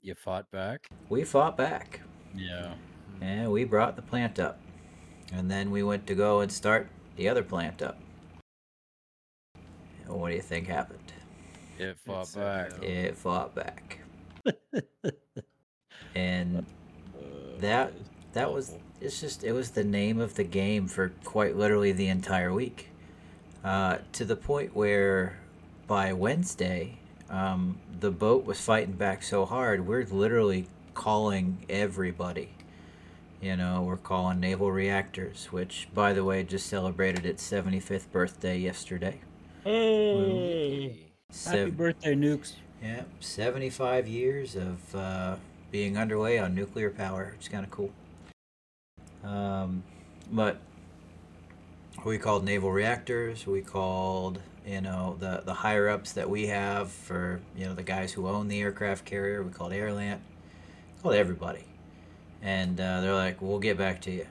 [0.00, 0.86] You fought back?
[1.08, 2.00] We fought back.
[2.34, 2.74] Yeah.
[3.20, 4.58] And we brought the plant up.
[5.32, 7.98] And then we went to go and start the other plant up.
[10.04, 11.12] And what do you think happened?
[11.78, 12.40] It fought It's, uh,
[12.70, 12.82] back.
[12.82, 13.98] It fought back.
[16.14, 16.66] and
[17.58, 17.92] that
[18.32, 22.08] that was it's just it was the name of the game for quite literally the
[22.08, 22.88] entire week.
[23.62, 25.38] Uh, to the point where
[25.86, 32.50] by Wednesday, um, the boat was fighting back so hard, we're literally calling everybody.
[33.40, 38.58] You know, we're calling Naval Reactors, which, by the way, just celebrated its 75th birthday
[38.58, 39.20] yesterday.
[39.64, 41.10] Hey!
[41.44, 42.54] Happy birthday, nukes.
[42.82, 45.36] yeah, 75 years of uh,
[45.70, 47.34] being underway on nuclear power.
[47.38, 47.92] It's kind of cool.
[49.24, 49.84] Um,
[50.30, 50.60] but
[52.04, 53.46] we called naval reactors.
[53.46, 57.82] We called, you know, the, the higher ups that we have for, you know, the
[57.82, 59.42] guys who own the aircraft carrier.
[59.42, 60.20] We called Airlant.
[61.02, 61.64] Called everybody.
[62.42, 64.26] And uh, they're like, we'll get back to you.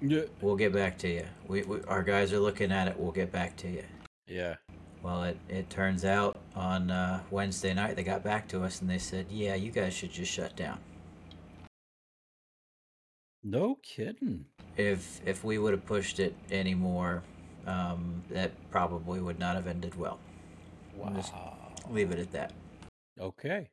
[0.00, 0.22] Yeah.
[0.40, 1.24] We'll get back to you.
[1.48, 2.98] We, we, our guys are looking at it.
[2.98, 3.84] We'll get back to you.
[4.26, 4.56] Yeah.
[5.02, 8.90] Well, it, it turns out on uh, Wednesday night they got back to us and
[8.90, 10.78] they said, yeah, you guys should just shut down.
[13.44, 14.46] No kidding.
[14.76, 17.22] If if we would have pushed it anymore,
[17.66, 20.18] um, that probably would not have ended well.
[20.96, 21.12] Wow.
[21.14, 21.32] Just
[21.90, 22.52] Leave it at that.
[23.20, 23.68] Okay.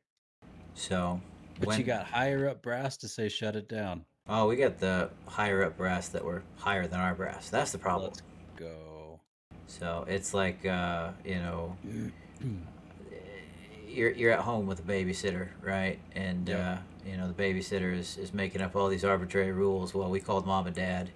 [0.74, 1.20] So,
[1.60, 4.04] But when- you got higher up brass to say shut it down.
[4.28, 7.50] oh, we got the higher up brass that were higher than our brass.
[7.50, 8.10] That's the problem.
[8.10, 8.22] Let's
[8.56, 9.20] go.
[9.66, 11.76] So it's like uh, you know,
[13.88, 15.98] you're you're at home with a babysitter, right?
[16.14, 16.60] And Yep.
[16.60, 16.76] uh,
[17.08, 19.94] you know the babysitter is, is making up all these arbitrary rules.
[19.94, 21.10] Well, we called mom and dad,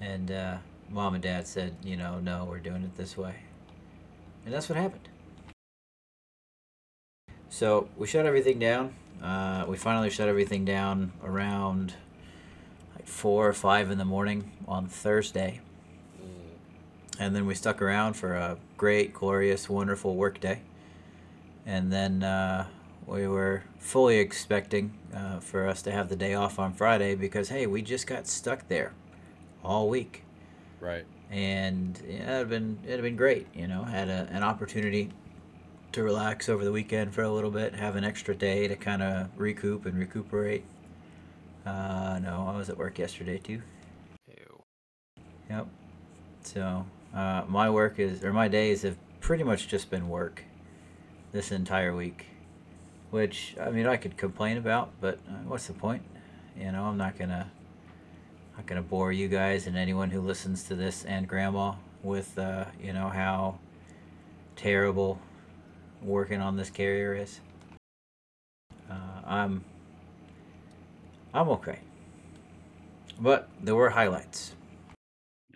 [0.00, 0.58] and uh,
[0.90, 3.34] mom and dad said, you know, no, we're doing it this way,
[4.44, 5.08] and that's what happened.
[7.48, 8.94] So we shut everything down.
[9.22, 11.94] Uh, we finally shut everything down around
[12.94, 15.60] like four or five in the morning on Thursday
[17.18, 20.60] and then we stuck around for a great, glorious, wonderful work day.
[21.66, 22.66] And then uh,
[23.06, 27.48] we were fully expecting uh, for us to have the day off on Friday because
[27.48, 28.92] hey, we just got stuck there
[29.64, 30.22] all week,
[30.80, 31.04] Right.
[31.30, 33.48] and yeah, it'd been it'd been great.
[33.52, 35.10] You know, had a, an opportunity
[35.92, 39.02] to relax over the weekend for a little bit, have an extra day to kind
[39.02, 40.64] of recoup and recuperate.
[41.64, 43.62] Uh, no, I was at work yesterday too.
[44.28, 44.62] Ew.
[45.50, 45.66] Yep.
[46.42, 50.44] So uh, my work is, or my days have pretty much just been work
[51.32, 52.26] this entire week,
[53.10, 56.02] which I mean I could complain about, but uh, what's the point?
[56.58, 57.50] You know, I'm not gonna,
[58.56, 62.66] not gonna bore you guys and anyone who listens to this and Grandma with, uh,
[62.82, 63.58] you know, how
[64.56, 65.20] terrible
[66.02, 67.40] working on this carrier is.
[68.90, 68.94] Uh,
[69.26, 69.64] I'm,
[71.34, 71.78] I'm okay,
[73.20, 74.54] but there were highlights.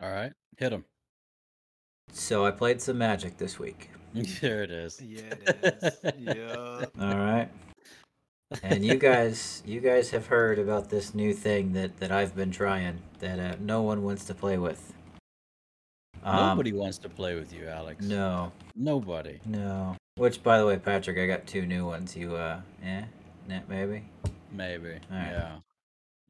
[0.02, 0.32] All right.
[0.58, 0.84] Hit them.
[2.12, 3.90] So I played some Magic this week.
[4.42, 5.00] there it is.
[5.00, 6.12] Yeah, it is.
[6.18, 6.84] yeah.
[7.00, 7.48] All right.
[8.62, 12.50] And you guys, you guys have heard about this new thing that that I've been
[12.50, 14.92] trying that uh, no one wants to play with.
[16.22, 18.04] Um, Nobody wants to play with you, Alex.
[18.04, 19.40] No, Nobody.
[19.46, 19.96] no.
[20.16, 22.14] Which, by the way, Patrick, I got two new ones.
[22.14, 23.06] You, uh, yeah,
[23.48, 24.04] nah, maybe.
[24.50, 24.90] Maybe.
[25.10, 25.30] All right.
[25.32, 25.56] Yeah.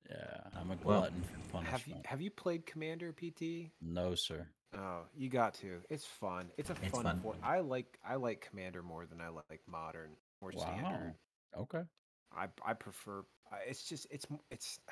[0.08, 0.40] Yeah.
[0.60, 2.06] I'm a Well, glutton for Have you punishment.
[2.06, 3.70] have you played Commander PT?
[3.80, 4.46] No, sir.
[4.76, 5.80] Oh, you got to.
[5.90, 6.50] It's fun.
[6.56, 7.02] It's a It's fun.
[7.02, 7.20] fun.
[7.22, 10.62] For, I like I like Commander more than I like Modern or Wow.
[10.62, 11.14] Standard.
[11.58, 11.82] Okay.
[12.34, 13.24] I I prefer.
[13.66, 14.78] It's just it's m- it's.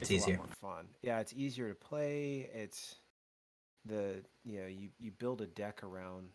[0.00, 0.38] It's a easier.
[0.38, 0.88] lot more fun.
[1.02, 2.50] Yeah, it's easier to play.
[2.52, 2.96] It's
[3.84, 6.30] the you know you you build a deck around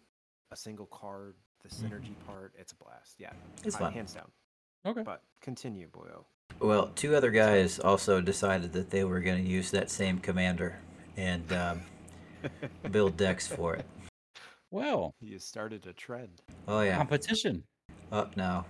[0.52, 1.36] a single card.
[1.64, 2.54] The synergy part.
[2.58, 3.16] It's a blast.
[3.20, 3.68] Yeah, Mm-hmm.
[3.68, 3.94] It's I- fun.
[3.94, 4.32] hands down.
[4.86, 5.02] Okay.
[5.04, 6.24] But continue, boyo.
[6.62, 10.78] Well, two other guys also decided that they were going to use that same commander
[11.18, 11.82] and um,
[12.92, 13.86] build decks for it.
[14.72, 16.42] Well, You started a trend.
[16.68, 16.96] Oh yeah.
[16.98, 17.64] competition.
[18.12, 18.66] Up now.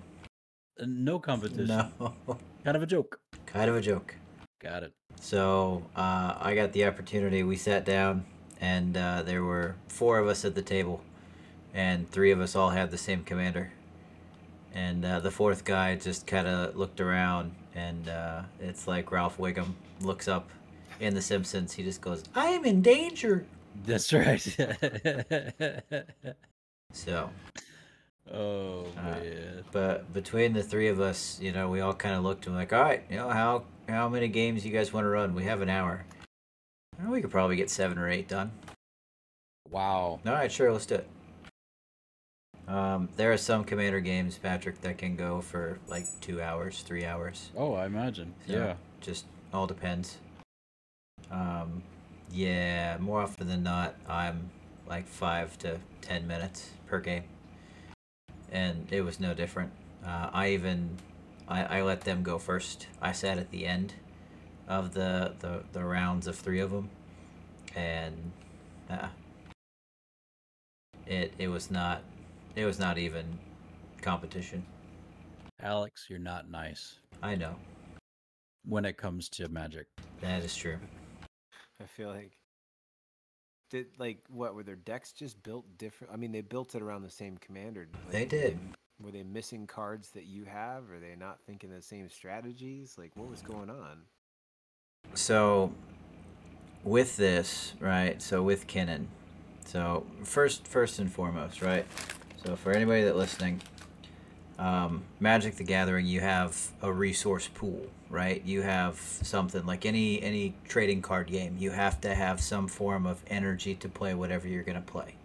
[0.82, 1.68] Uh, No competition.
[1.68, 2.14] No.
[2.64, 3.20] Kind of a joke.
[3.46, 4.16] kind of a joke.
[4.62, 4.94] Got it.
[5.22, 7.44] So uh, I got the opportunity.
[7.44, 8.26] We sat down,
[8.60, 11.02] and uh, there were four of us at the table,
[11.74, 13.72] and three of us all had the same commander.
[14.74, 19.38] And uh, the fourth guy just kind of looked around, and uh, it's like Ralph
[19.38, 20.48] Wiggum looks up
[21.00, 21.74] in The Simpsons.
[21.74, 23.46] He just goes, "I am in danger."
[23.86, 24.44] That's right.
[26.92, 27.30] So,
[28.34, 29.64] oh Uh, man.
[29.72, 32.74] but between the three of us, you know, we all kind of looked and like,
[32.74, 35.36] all right, you know, how how many games you guys want to run?
[35.36, 36.06] We have an hour.
[37.04, 38.52] "Oh, we could probably get seven or eight done.
[39.70, 40.20] Wow.
[40.26, 41.08] All right, sure, let's do it.
[42.70, 47.04] Um, there are some commander games, Patrick, that can go for like two hours, three
[47.04, 47.50] hours.
[47.58, 48.36] Oh, I imagine.
[48.48, 48.74] So, Yeah.
[49.02, 50.18] Just all depends.
[51.32, 51.82] Um,
[52.32, 54.52] yeah, more often than not, I'm
[54.88, 57.24] like five to ten minutes per game,
[58.52, 59.72] and it was no different.
[60.06, 60.98] Uh, I even
[61.48, 62.88] I, I let them go first.
[63.02, 63.94] I sat at the end
[64.68, 66.90] of the the, the rounds of three of them,
[67.76, 68.32] and
[68.90, 69.08] uh,
[71.08, 72.02] it it was not
[72.56, 73.26] it was not even
[74.02, 74.66] competition.
[75.62, 77.56] Alex, you're not nice I know
[78.66, 79.88] when it comes to magic.
[80.22, 80.78] that is true.
[81.82, 82.32] I feel like
[83.70, 86.14] did like what were their decks just built different?
[86.14, 87.88] I mean, they built it around the same commander.
[88.06, 88.60] Like, They did.
[89.02, 90.90] Were they missing cards that you have?
[90.92, 92.96] Are they not thinking the same strategies?
[92.98, 94.02] Like, what was going on?
[95.14, 95.72] So,
[96.84, 98.22] with this, right?
[98.22, 99.06] So with Kinnan,
[99.66, 101.86] so first, first and foremost, right?
[102.46, 103.62] So for anybody that listening,
[104.58, 108.44] um, Magic the Gathering, you have a resource pool, right?
[108.46, 111.56] You have something like any any trading card game.
[111.60, 115.16] You have to have some form of energy to play whatever you're gonna play.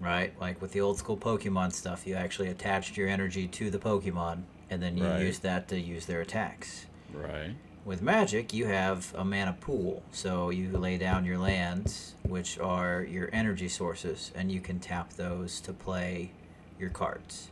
[0.00, 0.38] Right?
[0.38, 4.42] Like with the old school Pokemon stuff, you actually attached your energy to the Pokemon,
[4.68, 5.22] and then you Right.
[5.22, 6.86] use that to use their attacks.
[7.12, 7.54] Right.
[7.86, 10.02] With magic, you have a mana pool.
[10.10, 15.12] So you lay down your lands, which are your energy sources, and you can tap
[15.12, 16.32] those to play
[16.80, 17.48] your cards.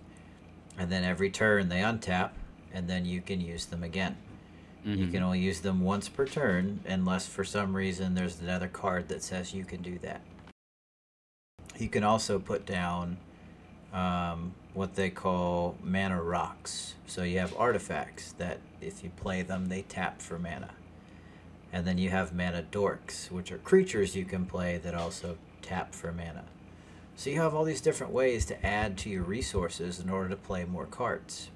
[0.76, 2.30] And then every turn they untap,
[2.72, 4.16] and then you can use them again.
[4.84, 5.12] You Mhm.
[5.12, 9.22] can only use them once per turn, unless for some reason there's another card that
[9.22, 10.20] says you can do that.
[11.78, 13.18] You can also put down
[13.92, 16.94] um, what they call mana rocks.
[17.06, 20.70] So you have artifacts that, if you play them, they tap for mana.
[21.72, 25.94] And then you have mana dorks, which are creatures you can play that also tap
[25.94, 26.44] for mana.
[27.16, 30.36] So you have all these different ways to add to your resources in order to
[30.36, 31.50] play more cards.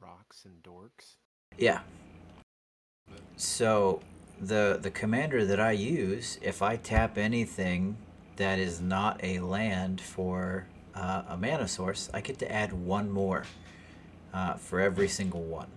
[0.00, 1.16] Rocks and dorks.
[1.56, 1.80] Yeah.
[3.36, 4.00] So
[4.40, 7.96] the the commander that I use, if I tap anything
[8.36, 10.66] that is not a land for
[10.98, 13.44] uh, a mana source, I get to add one more
[14.34, 15.68] uh, for every single one.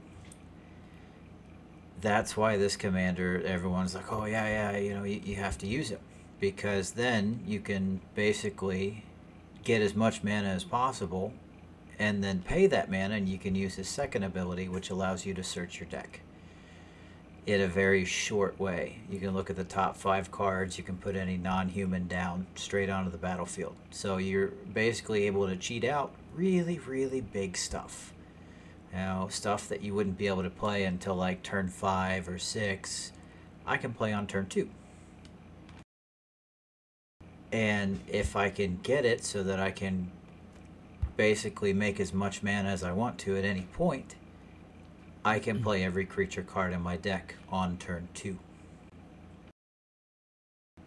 [2.01, 5.67] That's why this commander, everyone's like, oh yeah, yeah, you know, you, you have to
[5.67, 6.01] use it
[6.39, 9.03] because then you can basically
[9.63, 11.33] get as much mana as possible
[11.99, 15.35] and then pay that mana and you can use his second ability which allows you
[15.35, 16.21] to search your deck
[17.45, 18.99] in a very short way.
[19.09, 22.89] You can look at the top five cards you can put any non-human down straight
[22.89, 23.75] onto the battlefield.
[23.89, 28.13] So you're basically able to cheat out really really big stuff.
[28.93, 33.13] Know stuff that you wouldn't be able to play until like turn five or six
[33.65, 34.69] i can play on turn two.
[37.51, 40.11] And if i can get it so that i can
[41.21, 44.15] basically make as much mana as I want to at any point,
[45.23, 48.37] I can play every creature card in my deck on turn two.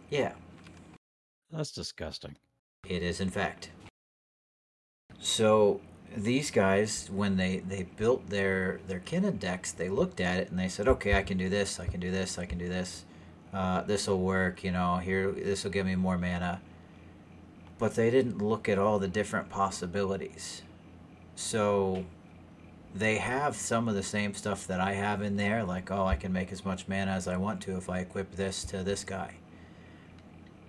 [0.09, 0.33] Yeah,
[1.51, 2.35] That's disgusting.
[2.87, 3.69] it is in fact.
[5.19, 5.81] So
[6.15, 10.59] these guys, when they, they built their their Kinnan decks, they looked at it and
[10.59, 11.79] they said, "Okay, I can do this.
[11.79, 12.37] I can do this.
[12.37, 13.05] I can do this.
[13.53, 14.63] Uh, this will work.
[14.63, 16.61] You know, here this will give me more mana."
[17.79, 20.61] But they didn't look at all the different possibilities.
[21.35, 22.05] So
[22.95, 26.15] they have some of the same stuff that I have in there, like, oh, I
[26.15, 29.03] can make as much mana as I want to if I equip this to this
[29.03, 29.35] guy.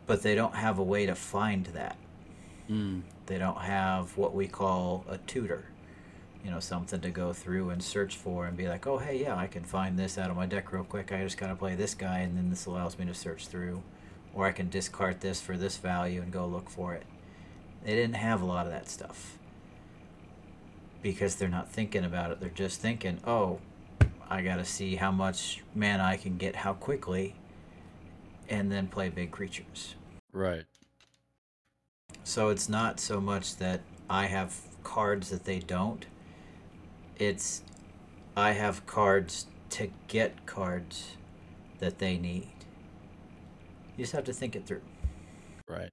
[0.07, 1.97] But they don't have a way to find that.
[2.69, 3.03] Mm.
[3.27, 5.67] They don't have what we call a tutor.
[6.45, 9.37] You know, something to go through and search for and be like, oh, hey, yeah,
[9.37, 11.13] I can find this out of my deck real quick.
[11.13, 13.83] I just got to play this guy, and then this allows me to search through.
[14.35, 17.05] Or I can discard this for this value and go look for it.
[17.85, 19.39] They didn't have a lot of that stuff.
[21.03, 22.41] Because they're not thinking about it.
[22.41, 23.61] They're just thinking, oh,
[24.29, 27.37] I got to see how much mana I can get, how quickly,
[28.49, 29.95] and then play big creatures.
[30.33, 30.65] Right.
[32.25, 36.05] So it's not so much that I have cards that they don't.
[37.19, 37.63] It's
[38.37, 41.17] I have cards to get cards
[41.79, 42.51] that they need.
[43.97, 44.83] You just have to think it through.
[45.69, 45.91] Right.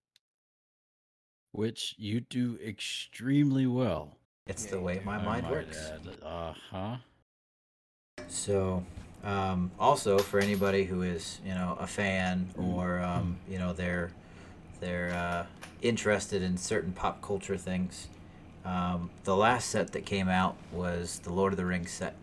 [1.51, 4.17] Which you do extremely well.
[4.45, 5.91] It's Yeah, the way my I mind might works.
[6.21, 6.97] Uh huh.
[8.27, 8.83] So,
[9.23, 14.11] um, also for anybody who is you know a fan or um, you know they're
[14.81, 15.45] they're uh,
[15.81, 18.09] interested in certain pop culture things,
[18.65, 22.15] um, the last set that came out was the Lord of the Rings set.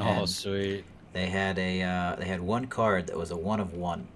[0.00, 0.84] Oh, And sweet.
[1.12, 4.08] they had a uh, they had one card that was a one of one.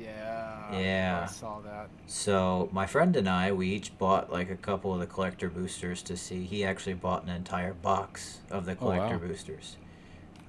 [0.00, 0.78] Yeah.
[0.78, 1.20] Yeah.
[1.28, 1.88] I saw that.
[2.06, 6.02] So my friend and I, we each bought like a couple of the collector boosters
[6.04, 6.44] to see.
[6.44, 9.26] He actually bought an entire box of the Oh, collector wow.
[9.28, 9.76] boosters.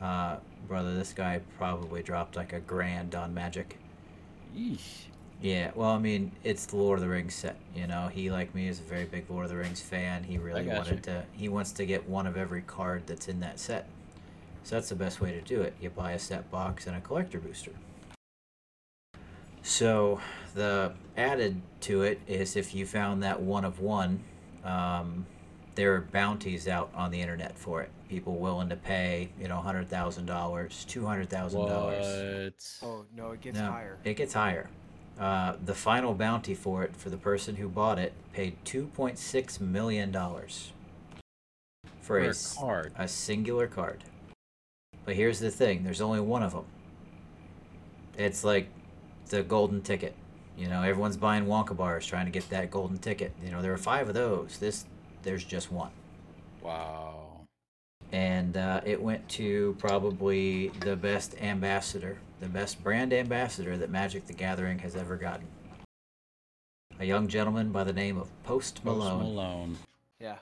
[0.02, 0.38] Uh,
[0.68, 3.78] brother, this guy probably dropped like a grand on Magic.
[4.56, 5.06] Yeesh.
[5.42, 7.56] Yeah, well, I mean, it's the Lord of the Rings set.
[7.76, 10.24] You know, he like me is a very big Lord of the Rings fan.
[10.24, 11.02] He really wanted you.
[11.14, 11.24] to.
[11.32, 13.88] He wants to get one of every card that's in that set.
[14.64, 15.74] So that's the best way to do it.
[15.82, 17.72] You buy a set box and a collector booster.
[19.64, 20.20] So
[20.56, 24.24] the added to it is if you found that one of one,
[24.64, 25.26] um,
[25.76, 27.90] there are bounties out on the internet for it.
[28.10, 32.52] People willing to pay, you know, hundred thousand dollars, two hundred thousand dollars.
[32.82, 32.88] What?
[32.90, 33.98] Oh no, it gets No, higher.
[34.04, 34.70] It gets higher.
[35.20, 39.18] Uh, the final bounty for it, for the person who bought it, paid two point
[39.18, 40.72] six million dollars
[42.02, 42.94] for, For a, a s- card.
[42.98, 44.04] a singular card.
[45.06, 46.66] But here's the thing: there's only one of them.
[48.18, 48.68] It's like
[49.32, 50.14] the golden ticket.
[50.58, 53.32] You know, everyone's buying Wonka bars trying to get that golden ticket.
[53.44, 54.58] You know, there are five of those.
[54.60, 54.86] This,
[55.24, 55.92] there's just one
[56.62, 57.42] Wow.
[58.12, 64.28] and uh, it went to probably the best ambassador, the best brand ambassador that Magic
[64.28, 65.48] the Gathering has ever gotten.
[67.00, 69.00] A young gentleman by the name of Post Malone.
[69.00, 69.36] Post Malone.
[69.36, 69.78] Malone.
[70.20, 70.36] Yeah.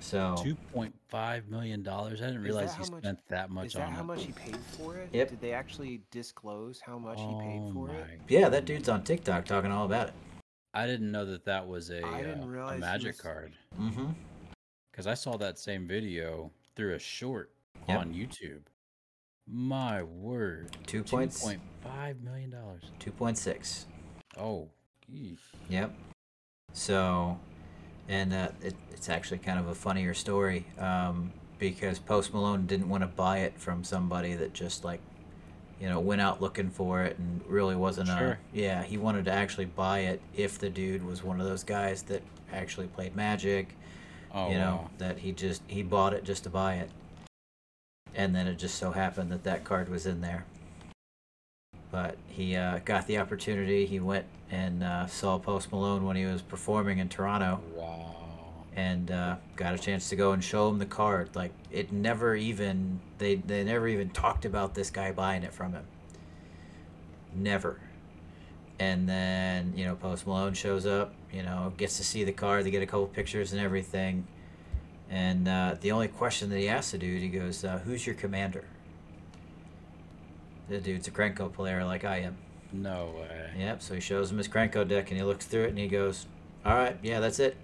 [0.00, 2.20] So, Two point five million dollars.
[2.22, 4.00] I didn't Is realize that he how much- spent that much Is that on how
[4.00, 4.04] it.
[4.04, 5.10] much he paid for it?
[5.12, 5.28] Yep.
[5.30, 8.20] Did they actually disclose how much he paid Oh for my it?
[8.28, 10.14] yeah, that dude's on TikTok talking all about it.
[10.74, 13.20] I didn't know that that was a, I didn't uh, realize a he magic was-
[13.20, 14.06] card Mm-hmm.
[14.90, 17.50] because I saw that same video through a short
[17.88, 17.98] Yep.
[17.98, 18.62] on YouTube.
[19.46, 21.42] My word, Two two points.
[21.42, 22.82] point five million dollars.
[23.00, 23.84] 2.6.
[24.38, 24.68] Oh,
[25.12, 25.38] yeesh.
[25.68, 25.92] Yep.
[26.72, 27.38] So,
[28.08, 32.88] and uh, it, it's actually kind of a funnier story um, because Post Malone didn't
[32.88, 35.00] want to buy it from somebody that just like,
[35.80, 38.38] you know, went out looking for it and really wasn't a.
[38.52, 42.02] Yeah, he wanted to actually buy it if the dude was one of those guys
[42.04, 42.22] that
[42.52, 43.76] actually played Magic.
[44.34, 44.90] Oh, you know, wow.
[44.98, 46.90] that he just he bought it just to buy it,
[48.14, 50.46] and then it just so happened that that card was in there.
[51.92, 53.86] But he uh, got the opportunity.
[53.86, 58.14] He went and uh, saw Post Malone when he was performing in Toronto, Wow.
[58.74, 61.36] and uh, got a chance to go and show him the card.
[61.36, 65.74] Like it never even they they never even talked about this guy buying it from
[65.74, 65.84] him.
[67.34, 67.78] Never.
[68.78, 71.14] And then you know Post Malone shows up.
[71.30, 72.64] You know gets to see the card.
[72.64, 74.26] They get a couple pictures and everything.
[75.10, 78.14] And uh, the only question that he asked the dude, he goes, uh, "Who's your
[78.14, 78.64] commander?"
[80.72, 82.34] The dude's a Krenko player like I am.
[82.72, 83.50] No way.
[83.58, 83.82] Yep.
[83.82, 86.24] So he shows him his Krenko deck, and he looks through it, and he goes,
[86.64, 87.58] "All right, yeah, that's it.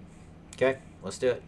[0.56, 1.42] Okay, let's do it."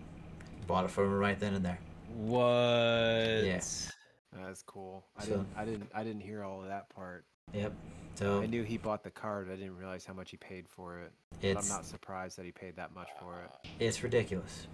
[0.67, 1.79] Bought it from him right then and there.
[2.15, 3.45] What?
[3.45, 3.93] Yes.
[4.33, 5.05] That's cool.
[5.19, 5.49] I So- didn't.
[5.55, 5.91] I didn't.
[5.97, 7.27] I didn't hear all of that part.
[7.53, 7.75] Yep.
[8.15, 9.51] So I knew he bought the card.
[9.53, 11.13] I didn't realize how much he paid for it.
[11.43, 13.69] But I'm not surprised that he paid that much for it.
[13.79, 14.67] it's ridiculous.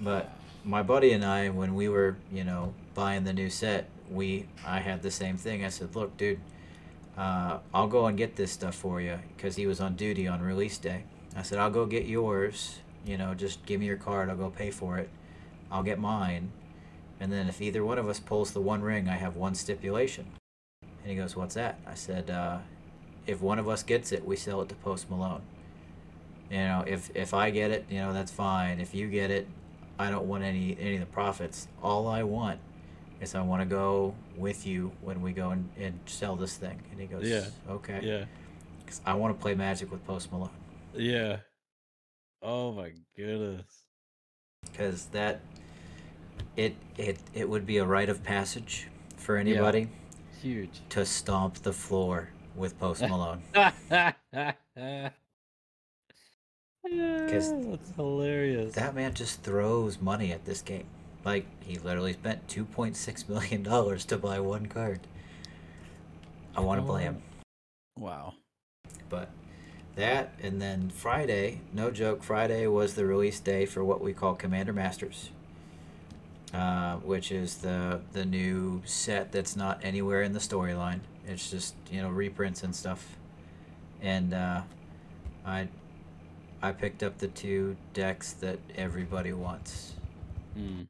[0.00, 0.30] But
[0.64, 4.80] my buddy and I, when we were, you know, buying the new set, we I
[4.80, 5.64] had the same thing.
[5.64, 6.40] I said, "Look, dude,
[7.16, 10.40] uh, I'll go and get this stuff for you," because he was on duty on
[10.40, 11.04] release day.
[11.34, 12.80] I said, "I'll go get yours.
[13.04, 14.28] You know, just give me your card.
[14.30, 15.08] I'll go pay for it.
[15.70, 16.50] I'll get mine,
[17.20, 20.26] and then if either one of us pulls the one ring, I have one stipulation."
[20.82, 22.58] And he goes, "What's that?" I said, uh,
[23.26, 25.42] "If one of us gets it, we sell it to Post Malone."
[26.50, 28.80] You know, if if I get it, you know, that's fine.
[28.80, 29.48] If you get it,
[29.98, 31.68] I don't want any any of the profits.
[31.82, 32.60] All I want
[33.20, 36.80] is I want to go with you when we go and, and sell this thing.
[36.90, 37.46] And he goes, Yeah.
[37.68, 38.00] okay.
[38.02, 38.24] Yeah.
[38.84, 40.50] Because I want to play Magic with Post Malone
[40.94, 41.38] Yeah.
[42.42, 43.64] Oh my goodness.
[44.64, 45.40] because that
[46.56, 49.88] it it it would be a rite of passage for anybody
[50.42, 50.80] Huge.
[50.90, 53.42] to stomp the floor with Post Malone.
[56.84, 58.74] Because that's hilarious.
[58.74, 60.86] that man just throws money at this game.
[61.26, 65.00] Like he literally spent two point six million dollars to buy one card.
[66.56, 66.86] I want to Oh.
[66.86, 67.22] blame him,
[67.98, 68.34] Wow.
[69.10, 69.30] but
[69.96, 74.34] that and then Friday, no joke, Friday was the release day for what we call
[74.36, 75.30] Commander Masters,
[76.54, 81.00] uh, which is the the new set that's not anywhere in the storyline.
[81.26, 83.16] It's just you know reprints and stuff,
[84.00, 84.62] and uh,
[85.44, 85.68] I
[86.62, 89.94] I picked up the two decks that everybody wants.
[90.56, 90.86] Mm.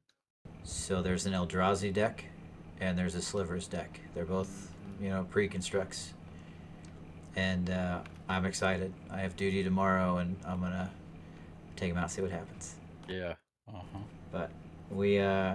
[0.67, 2.25] So there's an Eldrazi deck,
[2.81, 4.01] and there's a Slivers deck.
[4.15, 6.13] They're both, you know, pre-constructs.
[7.37, 8.93] And uh, I'm excited.
[9.09, 10.91] I have duty tomorrow, and I'm gonna
[11.77, 12.75] take them out, see what happens.
[13.09, 13.35] Yeah.
[13.69, 13.99] Uh huh.
[14.33, 14.51] But
[14.91, 15.55] we, uh,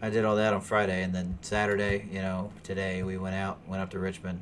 [0.00, 3.58] I did all that on Friday, and then Saturday, you know, today we went out,
[3.66, 4.40] went up to Richmond,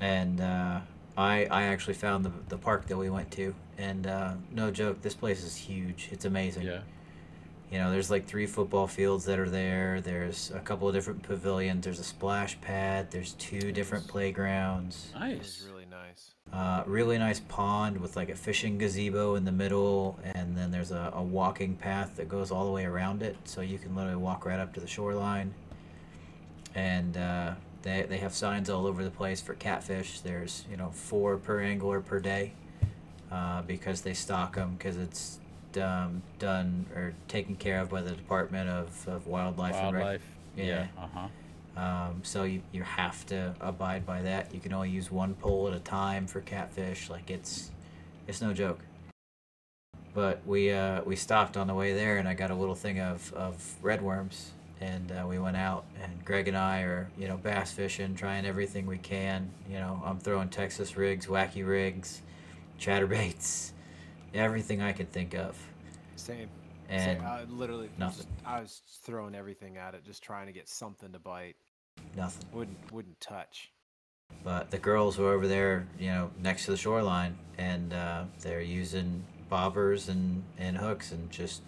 [0.00, 0.80] and uh,
[1.18, 5.02] I I actually found the the park that we went to, and uh, no joke,
[5.02, 6.08] this place is huge.
[6.10, 6.66] It's amazing.
[6.66, 6.80] Yeah.
[7.74, 10.00] You know, there's like three football fields that are there.
[10.00, 11.82] There's a couple of different pavilions.
[11.82, 13.10] There's a splash pad.
[13.10, 15.10] There's two different playgrounds.
[15.12, 15.66] Nice.
[15.68, 16.34] really nice.
[16.52, 20.92] Uh, really nice pond with like a fishing gazebo in the middle, and then there's
[20.92, 24.22] a, a walking path that goes all the way around it, so you can literally
[24.22, 25.52] walk right up to the shoreline.
[26.76, 30.20] And uh, they they have signs all over the place for catfish.
[30.20, 32.52] There's you know four per angler per day,
[33.32, 35.40] uh, because they stock them because it's
[35.78, 39.74] um, done or taken care of by the Department of, of Wildlife.
[39.74, 40.22] Rec- Wildlife.
[40.56, 40.64] Yeah.
[40.64, 40.86] Yeah.
[40.96, 41.08] Uh
[41.76, 41.82] huh.
[41.82, 44.54] um, so you, you have to abide by that.
[44.54, 47.10] You can only use one pole at a time for catfish.
[47.10, 47.70] Like it's
[48.28, 48.80] it's no joke.
[50.14, 53.00] But we uh, we stopped on the way there, and I got a little thing
[53.00, 55.84] of of red worms, and uh, we went out.
[56.00, 59.50] And Greg and I are you know bass fishing, trying everything we can.
[59.68, 62.22] You know I'm throwing Texas rigs, wacky rigs,
[62.78, 63.72] chatterbaits,
[64.34, 65.56] everything I could think of.
[66.16, 66.48] Same.
[66.88, 67.26] And Same.
[67.26, 68.26] I literally, just- nothing.
[68.44, 71.56] I was throwing everything at it, just trying to get something to bite.
[72.16, 72.46] nothing.
[72.52, 73.70] Wouldn't wouldn't touch.
[74.42, 78.60] But the girls were over there, you know, next to the shoreline, and uh, they're
[78.60, 81.62] using bobbers and, and hooks and just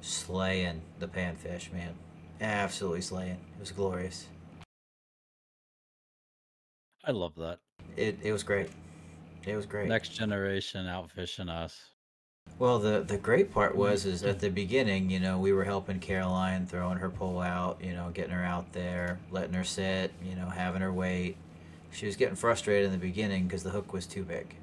[0.00, 1.94] slaying the panfish, man.
[2.40, 3.32] Absolutely slaying.
[3.56, 4.26] It was glorious.
[7.04, 7.58] I love that.
[7.96, 8.70] It, it was great.
[9.46, 9.88] It was great.
[9.88, 11.90] Next generation out fishing us.
[12.58, 13.80] Well, the the great part mm-hmm.
[13.80, 17.82] was is at the beginning, you know, we were helping Caroline, throwing her pole out,
[17.82, 21.36] you know, getting her out there, letting her sit, you know, having her wait.
[21.92, 24.54] She was getting frustrated in the beginning because the hook was too big.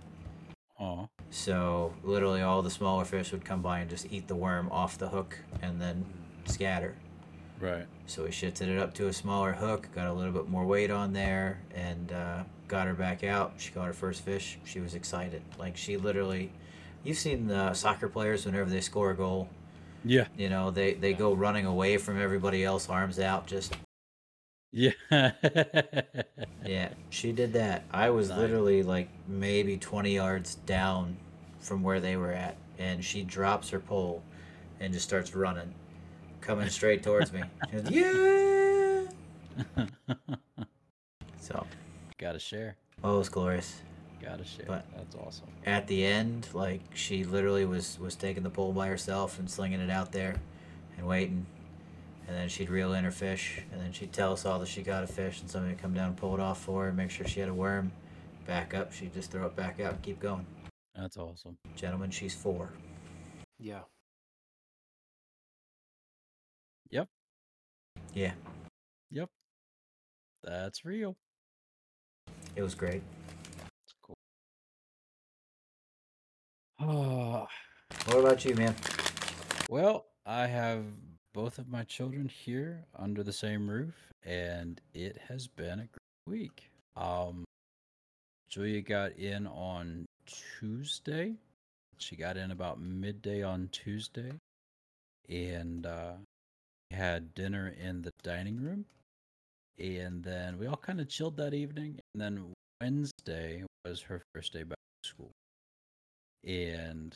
[0.79, 1.09] Oh.
[1.29, 4.97] So literally, all the smaller fish would come by and just eat the worm off
[4.97, 6.05] the hook and then
[6.45, 6.95] scatter.
[7.59, 7.85] Right.
[8.05, 10.91] So we shifted it up to a smaller hook, got a little bit more weight
[10.91, 13.53] on there, and uh, got her back out.
[13.57, 14.57] She caught her first fish.
[14.63, 15.41] She was excited.
[15.57, 16.51] Like she literally,
[17.03, 19.49] you've seen the soccer players whenever they score a goal.
[20.05, 20.27] Yeah.
[20.37, 23.45] You know, they they go running away from everybody else, arms out.
[23.47, 23.75] Just
[24.71, 24.91] Yeah.
[26.65, 27.83] yeah, she did that.
[27.91, 28.37] I was Nice.
[28.39, 31.17] literally like maybe twenty yards down
[31.59, 34.23] from where they were at, and she drops her pole,
[34.79, 35.73] and just starts running,
[36.49, 37.43] coming straight towards me.
[37.71, 39.05] Goes, yeah.
[41.39, 41.65] So,
[42.17, 42.75] Gotta share.
[43.03, 43.81] oh, it was glorious.
[44.19, 44.65] Gotta share.
[44.67, 45.45] But- That's awesome.
[45.65, 49.79] At the end, like she literally was was taking the pole by herself and slinging
[49.79, 50.35] it out there,
[50.97, 51.45] and waiting,
[52.27, 54.81] and then she'd reel in her fish, and then she'd tell us all that she
[54.81, 57.11] got a fish, and somebody would come down and pull it off for her, make
[57.11, 57.91] sure she had a worm.
[58.47, 60.47] Back up, she'd just throw it back out and keep going.
[60.95, 61.57] That's awesome.
[61.75, 62.71] Gentlemen, she's four.
[63.59, 63.81] Yeah.
[66.91, 68.31] Yeah,
[69.11, 69.29] Yep.
[70.43, 71.15] That's real.
[72.55, 73.03] it was great.
[73.83, 74.15] It's cool.
[76.81, 77.47] Oh,
[78.05, 78.75] What about you, man?
[79.69, 80.83] well, I have
[81.33, 86.25] both of my children here under the same roof, and it has been a great
[86.27, 86.69] week.
[86.95, 87.45] Um,
[88.49, 91.35] Julia got in on Tuesday.
[91.99, 94.31] She got in about midday on Tuesday,
[95.29, 96.13] and uh,
[96.91, 98.85] had dinner in the dining room,
[99.77, 101.99] and then we all kind of chilled that evening.
[102.13, 105.31] And then Wednesday was her first day back to school,
[106.45, 107.15] and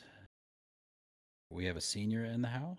[1.50, 2.78] we have a senior in the house.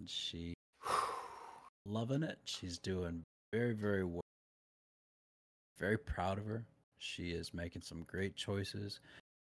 [0.00, 0.54] and She
[1.86, 2.38] loving it.
[2.44, 3.22] She's doing
[3.52, 4.22] very, very well.
[5.78, 6.64] Very proud of her.
[6.98, 9.00] She is making some great choices.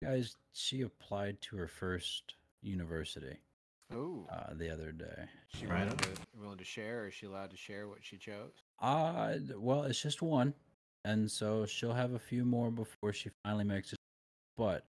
[0.04, 3.38] Guys, she applied to her first university
[3.94, 4.28] Oh.
[4.32, 5.26] uh, the other day.
[5.48, 6.10] she right willing to,
[6.40, 7.02] willing to share?
[7.02, 8.52] Or is she allowed to share what she chose?
[8.80, 10.54] Uh, well, it's just one,
[11.06, 14.00] and so she'll have a few more before she finally makes it.
[14.58, 14.86] But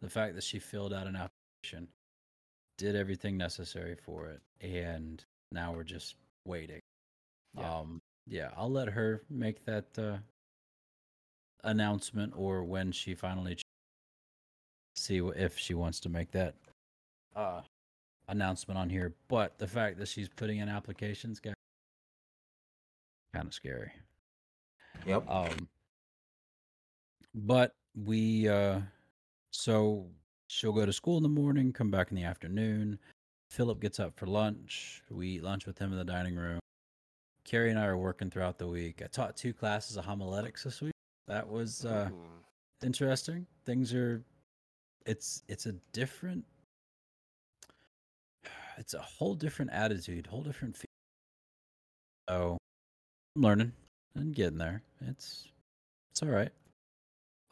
[0.00, 1.88] the fact that she filled out an application,
[2.78, 6.14] did everything necessary for it, and Now we're just
[6.46, 6.80] waiting.
[7.56, 7.78] Yeah.
[7.78, 10.18] Um, yeah, I'll let her make that uh,
[11.64, 13.58] announcement or when she finally
[14.96, 16.54] see if she wants to make that
[17.34, 17.62] uh,
[18.28, 19.14] announcement on here.
[19.28, 21.54] But the fact that she's putting in applications, got
[23.34, 23.92] kind of scary.
[25.06, 25.28] Yep.
[25.28, 25.68] Um,
[27.34, 28.80] but we, uh,
[29.50, 30.06] so
[30.48, 32.98] she'll go to school in the morning, come back in the afternoon.
[33.50, 35.02] Philip gets up for lunch.
[35.10, 36.60] We eat lunch with him in the dining room.
[37.44, 39.00] Carrie and I are working throughout the week.
[39.02, 40.92] I taught two classes of homiletics this week.
[41.28, 42.10] That was uh,
[42.82, 43.46] interesting.
[43.64, 44.22] Things are,
[45.06, 46.44] it's it's a different,
[48.78, 50.76] it's a whole different attitude, whole different.
[50.76, 50.86] Feel.
[52.28, 52.58] So,
[53.36, 53.72] I'm learning
[54.14, 54.82] and getting there.
[55.06, 55.48] It's
[56.10, 56.50] it's all right.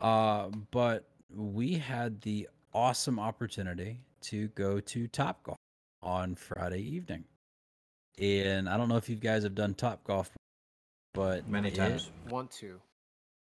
[0.01, 5.57] Uh, but we had the awesome opportunity to go to Top Golf
[6.03, 7.25] on Friday evening,
[8.21, 10.31] and I don't know if you guys have done Top Golf,
[11.15, 12.11] but Many it- times.
[12.29, 12.81] Want to.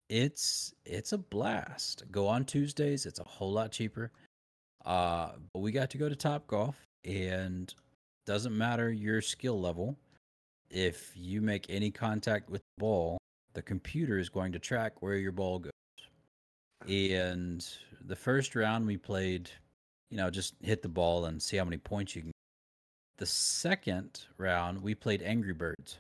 [0.09, 2.03] it's it's a blast.
[2.11, 3.07] Go on Tuesdays.
[3.07, 4.11] It's a whole lot cheaper.
[4.85, 7.75] Uh, but we got to go to Top Golf, and
[8.27, 9.97] doesn't matter your skill level.
[10.71, 13.19] If you make any contact with the ball,
[13.55, 15.73] the computer is going to track where your ball goes.
[16.89, 17.67] And
[18.07, 19.51] the first round we played,
[20.11, 22.29] you know, just hit the ball and see how many points you can.
[22.29, 22.33] Get.
[23.19, 25.99] The second round we played Angry Birds,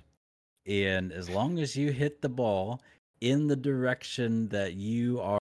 [0.67, 2.81] and as long as you hit the ball
[3.21, 5.39] in the direction that you are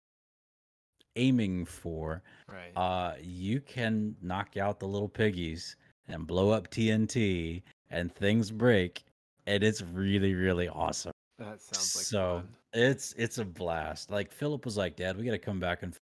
[1.18, 2.72] aiming for, Right.
[2.76, 5.76] uh, you can knock out the little piggies
[6.08, 9.04] and blow up TNT, and things break,
[9.46, 11.12] and it's really really awesome.
[11.38, 12.56] that sounds like so fun.
[12.72, 14.10] it's it's a blast.
[14.10, 15.94] Like Philip was like, "Dad, we got to come back and."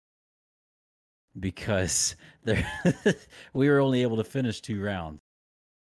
[1.38, 2.66] Because there,
[3.54, 5.20] we were only able to finish two rounds.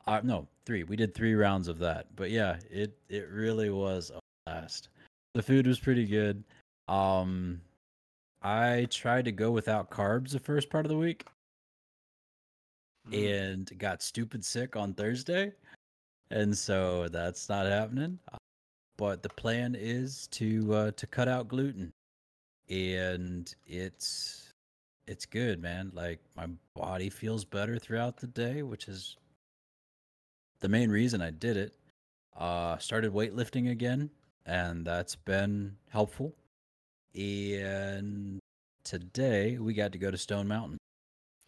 [0.06, 0.82] Uh, no, three.
[0.84, 2.06] We did three rounds of that.
[2.16, 4.88] But yeah, it it really was a blast.
[5.34, 6.44] The food was pretty good.
[6.86, 7.60] Um,
[8.42, 11.26] I tried to go without carbs the first part of the week
[13.08, 13.54] Mm.
[13.54, 15.52] and got stupid sick on Thursday.
[16.30, 18.18] And so that's not happening.
[18.32, 18.36] Uh,
[18.98, 21.92] But the plan is to uh, to cut out gluten.
[22.68, 24.52] And it's
[25.06, 25.90] it's good, man.
[25.94, 29.16] Like my body feels better throughout the day, which is
[30.60, 31.74] the main reason I did it.
[32.34, 34.10] Uh started weightlifting again,
[34.44, 36.34] and that's been helpful.
[37.14, 38.38] And
[38.84, 40.78] today we got to go to Stone Mountain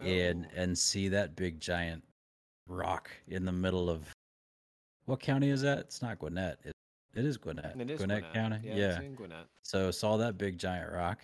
[0.00, 0.60] and Oh.
[0.60, 2.02] and see that big giant
[2.66, 4.08] rock in the middle of
[5.06, 5.78] what county is that?
[5.80, 6.58] It's not Gwinnett.
[6.64, 6.72] It,
[7.14, 7.74] it is Gwinnett.
[7.78, 8.34] It is Gwinnett, Gwinnett.
[8.34, 8.60] County.
[8.62, 8.76] Yeah.
[8.76, 9.02] Yeah.
[9.16, 9.46] Gwinnett.
[9.64, 11.18] So saw that big giant rock,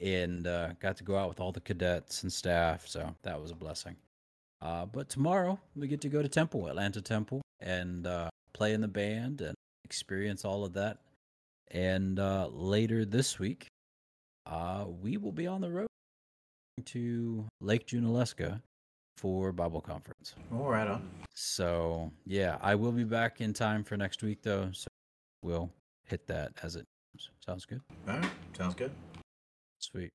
[0.00, 2.86] and uh, got to go out with all the cadets and staff.
[2.86, 3.96] So that was a blessing.
[4.62, 8.80] Uh, but tomorrow we get to go to Temple, Atlanta Temple, and uh, play in
[8.80, 9.54] the band and
[9.84, 10.98] experience all of that.
[11.70, 13.66] And uh, later this week,
[14.46, 15.88] uh, we will be on the road
[16.84, 18.60] to Lake Junaluska
[19.16, 20.34] for Bible conference.
[20.52, 21.08] All right on.
[21.34, 24.68] So yeah, I will be back in time for next week though.
[24.72, 24.86] So
[25.42, 25.70] we'll
[26.04, 27.30] hit that as it comes.
[27.44, 27.80] Sounds good.
[28.08, 28.30] All right.
[28.56, 28.92] Sounds good.
[29.80, 30.10] Sweet.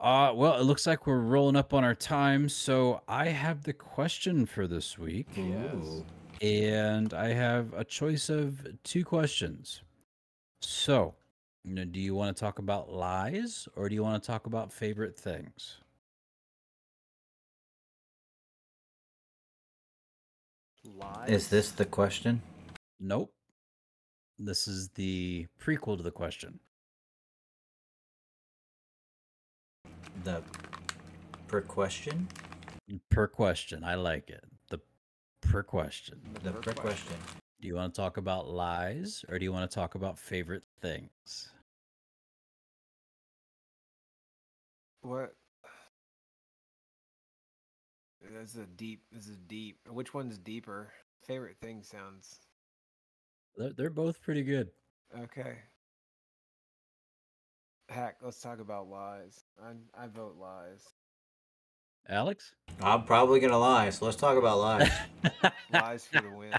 [0.00, 3.72] Uh well, it looks like we're rolling up on our time, so I have the
[3.72, 5.28] question for this week.
[5.34, 6.02] Yes.
[6.42, 9.82] And I have a choice of two questions.
[10.66, 11.14] So,
[11.66, 15.16] do you want to talk about lies or do you want to talk about favorite
[15.16, 15.78] things?
[20.84, 21.28] Lies.
[21.28, 22.40] Is this the question?
[22.98, 23.32] Nope.
[24.38, 26.58] This is the prequel to the question.
[30.24, 30.42] The
[31.46, 32.28] per question?
[33.10, 33.84] Per question.
[33.84, 34.44] I like it.
[34.70, 34.80] The
[35.40, 36.20] per question.
[36.42, 37.16] The per question.
[37.64, 40.64] Do you want to talk about lies or do you want to talk about favorite
[40.82, 41.50] things?
[45.00, 45.34] What?
[48.20, 49.00] This is a deep.
[49.10, 49.78] This is deep.
[49.88, 50.92] Which one's deeper?
[51.26, 52.40] Favorite thing sounds
[53.56, 54.68] They're, they're both pretty good.
[55.18, 55.56] okay.
[57.88, 59.42] Heck, let's talk about lies.
[59.58, 60.84] I I vote lies.
[62.08, 62.54] Alex?
[62.80, 64.90] I'm probably gonna lie, so let's talk about lies.
[65.72, 66.52] Lies for the win.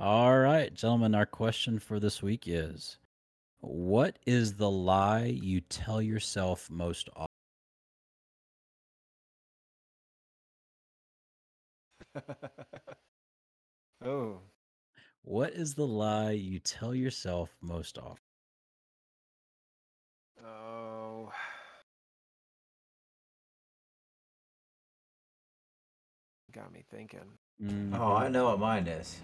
[0.00, 2.98] All right, gentlemen, our question for this week is
[3.60, 7.26] What is the lie you tell yourself most often?
[14.04, 14.40] oh,
[15.22, 18.18] What is the lie you tell yourself most often?
[20.44, 21.30] oh.
[26.56, 27.20] Got me thinking.
[27.94, 29.20] Oh, I know what mine is.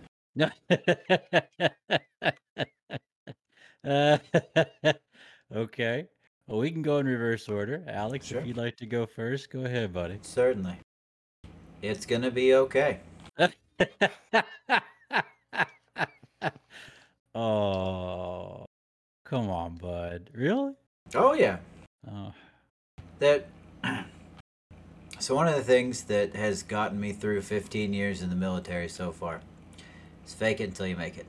[3.85, 4.19] Uh,
[5.55, 6.07] okay.
[6.47, 7.83] Well, we can go in reverse order.
[7.89, 8.41] Alex, Sure.
[8.41, 10.19] if you'd like to go first, go ahead, buddy.
[10.23, 10.77] Certainly.
[11.81, 13.01] It's gonna be okay.
[17.35, 18.67] oh,
[19.25, 20.31] come on, bud.
[20.35, 20.73] Really?
[21.15, 21.57] Oh yeah.
[22.11, 22.33] Oh,
[23.19, 23.47] That.
[25.23, 28.89] So one of the things that has gotten me through 15 years in the military
[28.89, 29.41] so far
[30.27, 31.27] is fake it until you make it.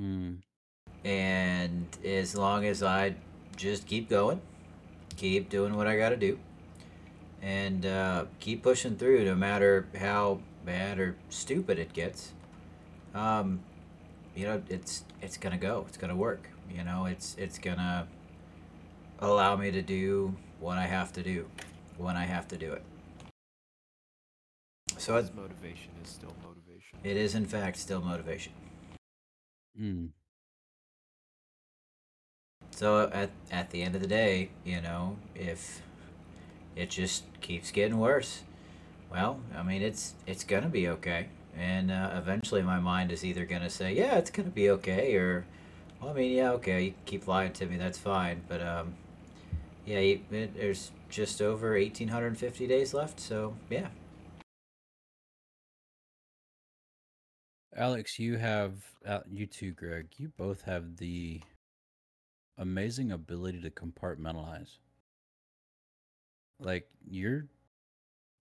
[0.00, 0.38] mm,
[1.04, 3.16] And as long as I
[3.54, 4.40] just keep going,
[5.16, 6.38] keep doing what I got to do,
[7.42, 12.32] and uh, keep pushing through, no matter how bad or stupid it gets,
[13.14, 13.60] um,
[14.34, 15.84] you know, it's it's gonna go.
[15.86, 16.48] It's gonna work.
[16.74, 18.08] You know, it's it's gonna
[19.18, 21.50] allow me to do what I have to do
[21.98, 22.82] when I have to do it.
[24.98, 26.98] So it, His motivation is still motivation.
[27.04, 28.52] it is, in fact, still motivation.
[29.78, 30.08] mm,
[32.70, 35.82] So at at the end of the day, you know, if
[36.74, 38.42] it just keeps getting worse,
[39.10, 43.44] well, I mean, it's it's gonna be okay, and uh, eventually my mind is either
[43.44, 45.44] gonna say, yeah, it's gonna be okay, or,
[46.00, 48.94] well, I mean, yeah, okay, you keep lying to me, that's fine, but um,
[49.84, 53.88] yeah, you, it, there's just over eighteen hundred and fifty days left, so yeah,
[57.76, 58.72] Alex, you have
[59.06, 60.08] uh, you too, Greg.
[60.16, 61.42] You both have the
[62.56, 64.78] amazing ability to compartmentalize.
[66.58, 67.48] Like you're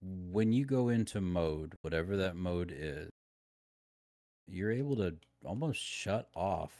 [0.01, 3.09] when you go into mode, whatever that mode is,
[4.47, 6.71] you're able to almost shut off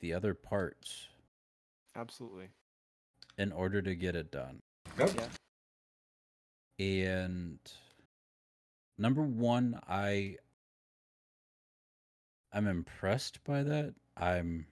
[0.00, 1.08] the other parts
[1.96, 2.48] Absolutely.
[3.38, 4.60] in order to get it done.
[4.98, 5.28] Yeah.
[6.78, 7.58] And
[8.98, 10.36] number one, I
[12.52, 13.94] I'm impressed by that.
[14.16, 14.66] I'm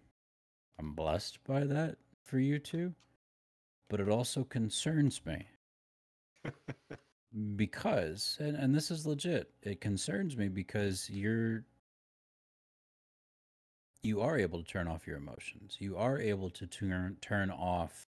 [0.78, 2.94] I'm blessed by that for you two.
[3.88, 5.46] But it also concerns me
[7.56, 9.50] because and, and this is legit.
[9.62, 11.64] It concerns me because you're
[14.02, 15.76] you are able to turn off your emotions.
[15.78, 18.06] You are able to turn turn off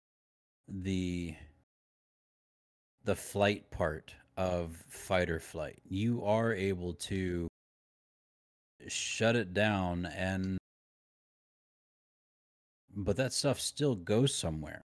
[0.69, 1.35] the
[3.05, 5.81] the flight part of fight or flight.
[5.85, 7.49] You are able to
[8.91, 10.59] shut it down and
[12.97, 14.83] but that stuff still goes somewhere.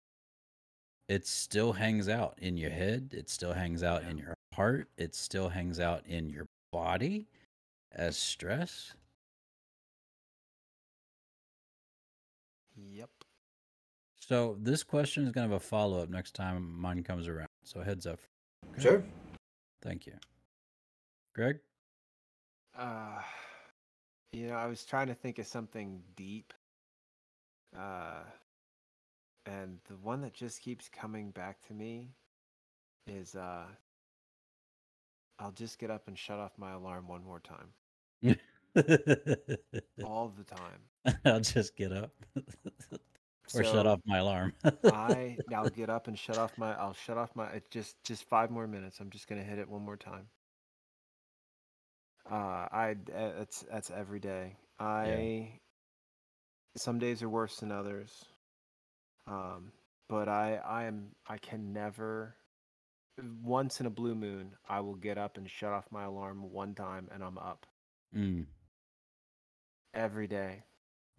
[1.08, 5.16] It still hangs out in your head, it still hangs out in your heart, it
[5.16, 7.28] still hangs out in your body
[7.92, 8.94] as stress.
[12.92, 13.10] Yep.
[14.20, 17.48] So this question is going to have a follow up next time mine comes around.
[17.64, 18.20] So heads up.
[18.74, 18.82] Okay?
[18.82, 19.04] sure.
[19.82, 20.14] Thank you.
[21.34, 21.60] Greg?
[22.78, 23.22] Uh,
[24.32, 26.54] you know, I was trying to think of something deep.
[27.78, 28.24] Uh,
[29.46, 32.12] and the one that just keeps coming back to me
[33.08, 33.66] is uh,
[35.40, 37.74] I'll just get up and shut off my alarm one more time,
[40.04, 40.82] all the time.
[41.26, 42.12] I'll just get up
[43.56, 44.54] or shut off my alarm.
[44.86, 48.26] I I'll get up and shut off my I'll shut off my it's just just
[48.26, 49.00] five more minutes.
[49.00, 50.28] I'm just gonna hit it one more time.
[52.30, 52.36] Uh,
[52.72, 54.56] I uh, that's that's every day.
[54.80, 55.60] I
[56.78, 58.12] some days are worse than others.
[59.28, 59.72] Um,
[60.08, 62.36] but I I am I can never.
[63.44, 66.74] Once in a blue moon, I will get up and shut off my alarm one
[66.74, 67.66] time, and I'm up
[68.16, 68.46] mm,
[69.94, 70.64] every day.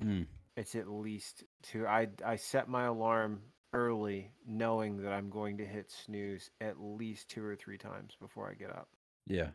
[0.02, 1.86] mm, It's at least two.
[1.86, 3.42] I I set my alarm
[3.74, 8.48] early, knowing that I'm going to hit snooze at least two or three times before
[8.50, 8.88] I get up.
[9.26, 9.50] yeah.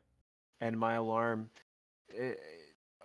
[0.62, 1.50] And my alarm,
[2.16, 2.34] eh,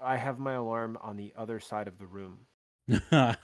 [0.01, 2.47] I have my alarm on the other side of the room.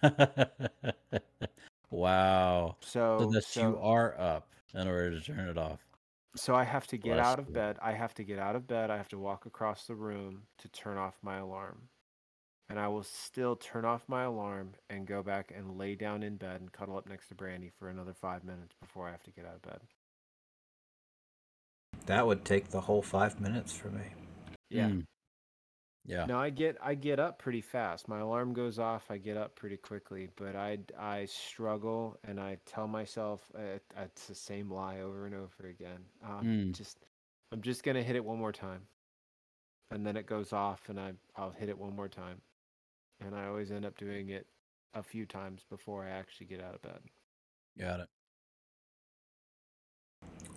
[1.90, 2.76] wow.
[3.18, 5.80] So So that so, you are up in order to turn it off.
[6.36, 7.52] so I have to get Bless out of you.
[7.52, 7.78] bed.
[7.82, 8.90] I have to get out of bed.
[8.90, 11.88] I have to walk across the room to turn off my alarm.
[12.68, 16.36] And I will still turn off my alarm and go back and lay down in
[16.36, 19.30] bed and cuddle up next to Brandy for another five minutes before I have to
[19.32, 19.80] get out of bed.
[22.07, 24.04] That would take the whole five minutes for me.
[24.70, 24.88] Yeah.
[24.88, 25.04] Mm.
[26.04, 26.26] Yeah.
[26.26, 28.07] No, I get I get up pretty fast.
[28.07, 29.11] My alarm goes off.
[29.11, 34.26] I get up pretty quickly, but I I struggle and I tell myself uh, it's
[34.26, 36.04] the same lie over and over again.
[36.24, 36.72] Um, Mm.
[36.72, 36.98] Just
[37.52, 38.82] I'm just gonna hit it one more time,
[39.90, 42.40] and then it goes off, and I I'll hit it one more time,
[43.20, 44.46] and I always end up doing it
[44.94, 47.00] a few times before I actually get out of bed.
[47.78, 48.09] Got it.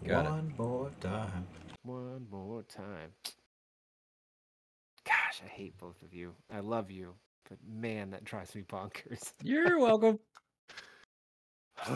[0.05, 0.29] Got it.
[0.29, 1.47] One more time.
[1.83, 3.11] One more time.
[5.05, 6.33] Gosh, I hate both of you.
[6.53, 7.15] I love you,
[7.49, 9.33] but man, that drives me bonkers.
[9.43, 10.19] You're welcome.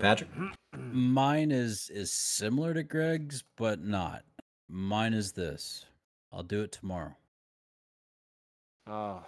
[0.00, 0.30] Patrick?
[0.76, 4.22] Mine is is similar to Greg's, but not.
[4.68, 5.84] Mine is this.
[6.32, 7.16] I'll do it tomorrow.
[8.86, 9.22] Oh,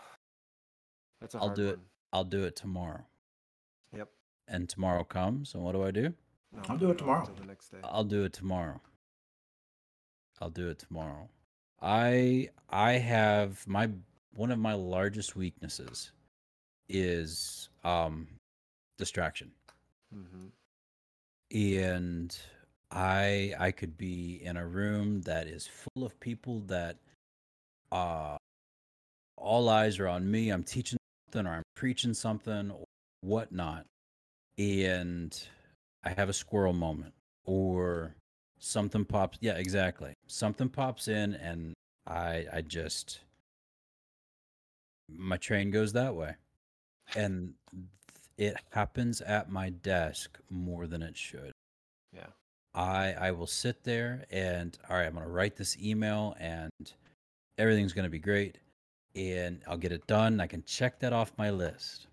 [1.21, 1.79] that's a I'll hard do it.
[2.13, 3.05] I'll do it tomorrow.
[3.97, 4.09] Yep.
[4.49, 6.15] And tomorrow comes, and what do I do?
[6.55, 7.27] No, I'll do it tomorrow.
[7.39, 7.79] The next day.
[7.85, 8.81] I'll do it tomorrow.
[10.41, 11.29] I'll do it tomorrow.
[11.81, 13.91] I I have my
[14.35, 16.13] one of my largest weaknesses
[16.89, 18.29] is um
[18.99, 19.51] distraction.
[20.13, 20.47] hmm
[21.55, 22.39] and
[22.91, 26.97] i i could be in a room that is full of people that
[27.91, 28.37] uh
[29.37, 32.85] all eyes are on me i'm teaching something or i'm preaching something or
[33.21, 33.85] whatnot
[34.57, 35.47] and
[36.05, 37.13] i have a squirrel moment
[37.45, 38.15] or
[38.59, 41.75] something pops yeah exactly something pops in and
[42.07, 43.21] i i just
[45.09, 46.35] my train goes that way
[47.17, 47.55] and
[48.39, 51.53] it happens at my desk more than it should
[52.15, 52.27] Yeah.
[52.75, 56.71] I I will sit there and all right, I'm gonna write this email and
[57.59, 58.59] everything's gonna be great,
[59.15, 60.41] and I'll get it done.
[60.41, 62.07] I can check that off my list.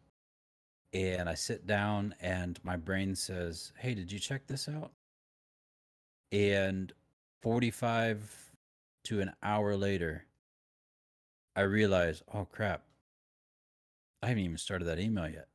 [0.94, 4.94] And I sit down and my brain says, "Hey, did you check this out?"
[6.32, 6.94] And
[7.42, 8.56] 45
[9.06, 10.26] to an hour later,
[11.56, 12.84] I realize, "Oh crap.
[14.22, 15.48] I haven't even started that email yet."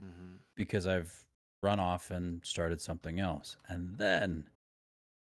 [0.00, 1.26] hmm because I've
[1.62, 3.56] run off and started something else.
[3.68, 4.48] And then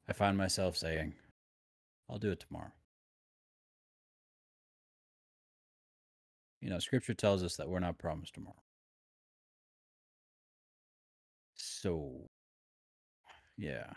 [0.08, 1.14] I find myself saying,
[2.10, 2.74] I'll do it tomorrow.
[6.60, 8.62] You know, scripture tells us that we're not promised tomorrow.
[11.62, 12.28] So,
[13.58, 13.94] yeah.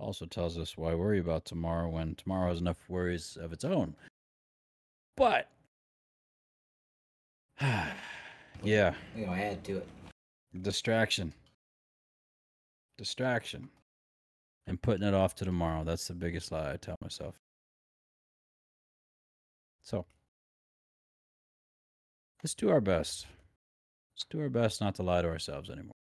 [0.00, 3.94] Also tells us why worry about tomorrow when tomorrow has enough worries of its own.
[5.16, 5.48] But,
[7.60, 8.94] yeah.
[9.16, 9.88] You know, add to it.
[10.60, 11.32] Distraction.
[12.98, 13.68] Distraction.
[14.66, 15.84] And putting it off to tomorrow.
[15.84, 17.36] That's the biggest lie I tell myself.
[19.84, 20.06] So,
[22.42, 23.26] let's do our best.
[24.14, 25.92] Let's do our best not to lie to ourselves anymore.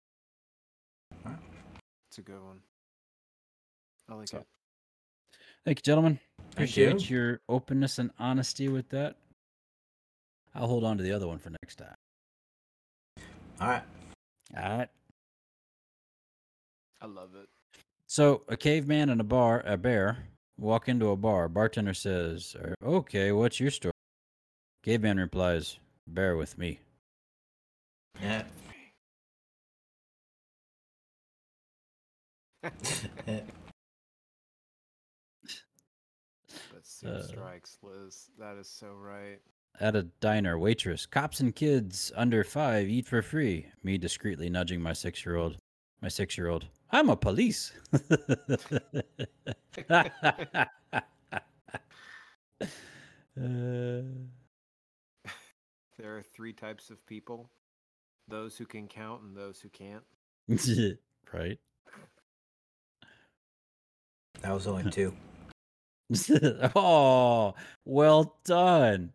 [2.10, 2.62] It's a good one.
[4.10, 4.48] I like So- it.
[5.66, 6.20] Thank you, gentlemen.
[6.38, 7.18] Thank Appreciate you.
[7.18, 9.18] your openness and honesty with that.
[10.54, 11.96] I'll hold on to the other one for next time.
[13.60, 13.84] All right.
[14.56, 14.90] All right.
[17.02, 17.50] I love it.
[18.08, 21.50] So a caveman and a bar, a bear, walk into a bar.
[21.50, 23.94] Bartender says, "Er, "Okay, what's your story?"
[24.84, 26.80] Caveman replies, "Bear with me."
[28.22, 28.46] Yeah.
[32.64, 32.74] But
[37.06, 38.30] Uh, strikes, Liz.
[38.40, 39.40] That is so right.
[39.82, 43.66] At a diner, waitress, cops and kids under five eat for free.
[43.84, 45.58] Me discreetly nudging my six-year-old.
[46.02, 46.66] My six-year-old.
[46.92, 47.74] I'm a police.
[49.90, 50.10] Uh,
[56.00, 57.50] There are three types of people
[58.28, 60.04] those who can count and those who can't.
[61.34, 61.60] right.
[64.44, 65.14] That was only two.
[66.76, 69.12] oh, well done.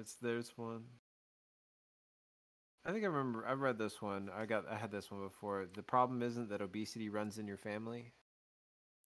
[0.00, 0.82] It's, there's one.
[2.84, 3.46] I think I remember.
[3.46, 4.30] I read this one.
[4.36, 4.64] I got.
[4.68, 5.66] I had this one before.
[5.72, 8.12] The problem isn't that obesity runs in your family.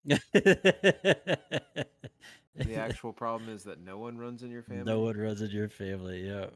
[2.55, 4.83] The actual problem is that no one runs in your family.
[4.83, 6.27] No one runs in your family.
[6.27, 6.47] Yeah.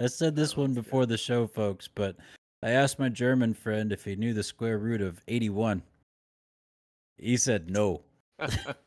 [0.00, 0.84] I said this one one's good.
[0.84, 2.16] before the show, folks, but
[2.62, 5.82] I asked my German friend if he knew the square root of 81.
[7.16, 8.02] He said no.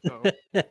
[0.03, 0.23] No.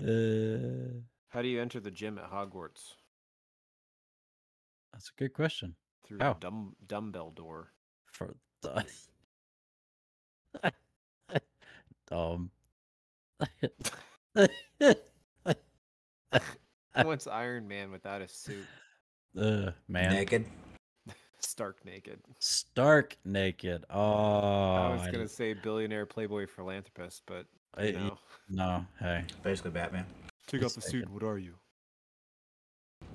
[0.00, 2.94] Uh, How do you enter the gym at Hogwarts?
[4.92, 5.74] that's a good question.
[6.06, 6.34] Through How?
[6.34, 7.72] the dumb dumbbell door.
[8.12, 8.84] For the
[12.12, 12.50] um
[17.02, 18.66] What's Iron Man without a suit?
[19.38, 20.12] uh, man.
[20.12, 20.46] Naked.
[21.54, 22.18] Stark naked.
[22.40, 23.84] Stark naked.
[23.88, 28.84] Oh, I was I gonna d- say billionaire playboy philanthropist, but I- you know, no.
[28.98, 30.04] Hey, Basically Batman.
[30.48, 31.54] take off the suit, What are you?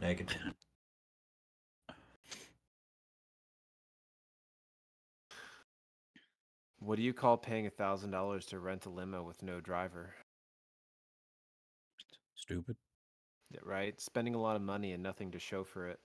[0.02, 0.34] Naked.
[6.80, 10.16] What do you call paying a thousand dollars to rent a limo with no driver?
[12.36, 12.78] stupid
[13.52, 14.00] Yeah, right?
[14.00, 16.00] Spending a lot of money and nothing to show for it.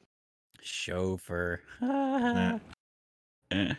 [0.64, 1.60] Chauffeur.
[3.52, 3.74] Yeah.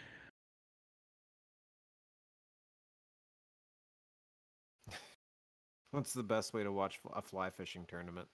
[5.92, 8.28] What's the best way to watch a fly fishing tournament?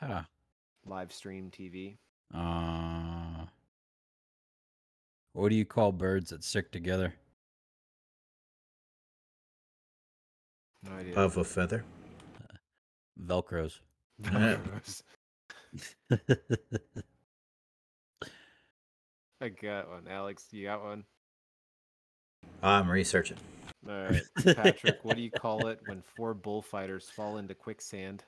[0.00, 0.22] Huh.
[0.86, 1.98] Live stream TV.
[2.34, 3.46] Uh,
[5.32, 7.14] what do you call birds that stick together?
[10.82, 11.14] No idea.
[11.14, 11.84] Of a feather.
[13.20, 13.80] Velcros.
[14.22, 15.02] Velcros.
[19.40, 20.08] I got one.
[20.08, 21.04] Alex, you got one?
[22.62, 23.36] I'm researching.
[23.88, 24.22] All right.
[24.56, 28.24] Patrick, what do you call it when four bullfighters fall into quicksand?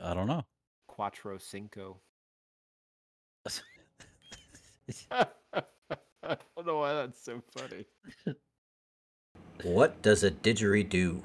[0.00, 0.44] I don't know.
[0.86, 2.00] Quattro cinco.
[5.10, 5.26] I
[6.22, 7.86] don't know why that's so funny.
[9.62, 11.22] What does a didgeridoo?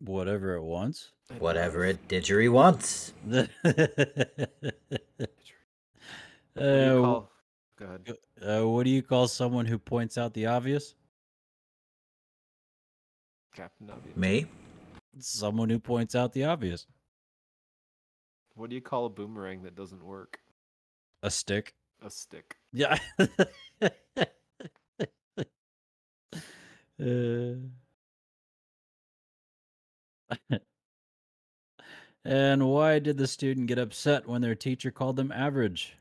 [0.00, 1.12] Whatever it wants.
[1.38, 3.12] Whatever it didgeridoo wants.
[3.30, 3.46] uh,
[6.54, 7.30] What do you call-
[7.78, 8.16] Go ahead.
[8.42, 10.94] uh, what do you call someone who points out the obvious?
[13.54, 14.16] Captain Obvious.
[14.16, 14.46] Me?
[15.18, 16.86] Someone who points out the obvious.
[18.54, 20.38] What do you call a boomerang that doesn't work?
[21.22, 21.74] A stick.
[22.02, 22.56] A stick.
[22.72, 22.98] Yeah.
[26.98, 27.56] Uh,
[32.26, 35.96] and why did the student get upset when their teacher called them average?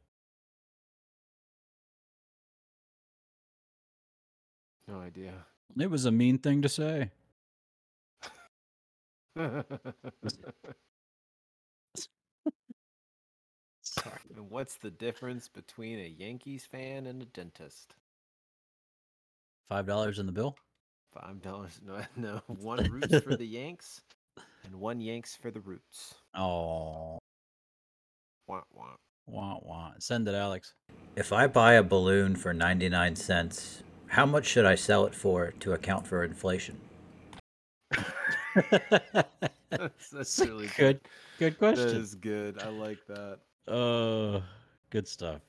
[4.88, 5.46] No idea.
[5.80, 7.12] It was a mean thing to say.
[13.82, 14.20] Sorry.
[14.36, 17.96] and what's the difference between a Yankees fan and a dentist?
[19.70, 20.56] Five dollars in the bill.
[21.14, 21.80] Five dollars.
[21.86, 22.42] No, no.
[22.48, 24.02] One roots for the Yanks,
[24.66, 26.16] and one Yanks for the roots.
[26.36, 27.18] Oh,
[28.47, 28.95] Wah, wah.
[29.28, 29.91] wah wah.
[29.99, 30.74] Send it, Alex.
[31.16, 35.51] If I buy a balloon for 99 cents, how much should I sell it for
[35.61, 36.80] to account for inflation?
[39.70, 41.01] That's, that's really good.
[41.39, 41.97] Good That question.
[42.01, 42.61] is good.
[42.61, 43.39] I like that.
[43.72, 44.41] Uh,
[44.89, 45.41] good stuff.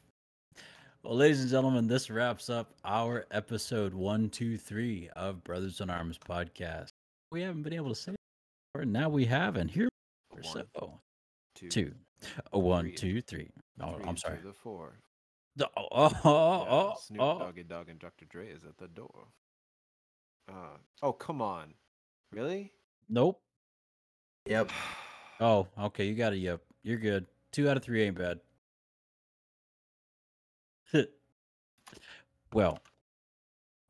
[1.05, 5.91] Well, ladies and gentlemen, this wraps up our episode one, two, three of Brothers in
[5.91, 6.89] Arms podcast.
[7.31, 8.26] We haven't been able to say it before, and
[8.85, 9.89] now we have, and here
[10.33, 11.01] we're One, so
[11.55, 11.93] two, two,
[12.53, 13.51] a one, three, two, three.
[13.81, 14.39] Oh, three I'm sorry.
[14.43, 14.99] The four.
[15.57, 17.39] The- Oh, oh, oh, Yeah, oh, Snoop oh.
[17.39, 18.27] Doggy Dogg and Dr.
[18.27, 19.29] Dre is at the door.
[20.49, 21.75] Uh, oh, come on.
[22.33, 22.73] Really?
[23.09, 23.41] Nope.
[24.47, 24.71] Yep.
[25.39, 26.07] Oh, okay.
[26.07, 26.63] You got a yep.
[26.83, 27.27] You're good.
[27.53, 28.41] Two out of three ain't bad.
[32.55, 32.79] well,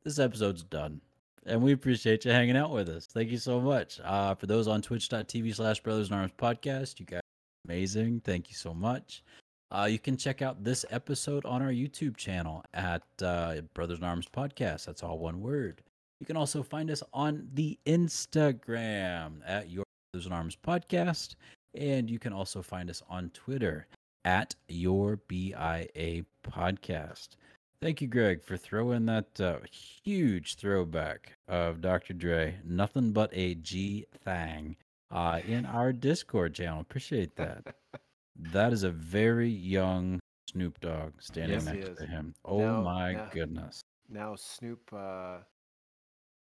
[0.03, 1.01] this episode's done.
[1.47, 3.07] And we appreciate you hanging out with us.
[3.07, 4.01] Thank you so much.
[4.03, 7.21] Uh, for those on twitch.tv slash brothers in arms podcast, you guys
[7.67, 8.21] amazing.
[8.25, 9.23] Thank you so much.
[9.71, 14.05] Uh, you can check out this episode on our YouTube channel at uh, Brothers in
[14.05, 14.87] Arms Podcast.
[14.87, 15.83] That's all one word.
[16.21, 21.35] You can also find us on the Instagram at Your Brothers in Arms Podcast.
[21.75, 23.87] And you can also find us on Twitter
[24.25, 27.31] at Your BIA Podcast.
[27.81, 32.15] Thank you, Greg, for throwing that uh, huge throwback of Dr.
[32.15, 34.77] Dre, nothing but a G thang,
[35.11, 36.81] uh, in our Discord channel.
[36.81, 37.77] Appreciate that.
[38.39, 40.21] That is a very young
[40.51, 42.35] Snoop Dogg standing Yes, next to him.
[42.45, 43.83] Oh Now- my now- goodness.
[44.09, 45.39] now Snoop uh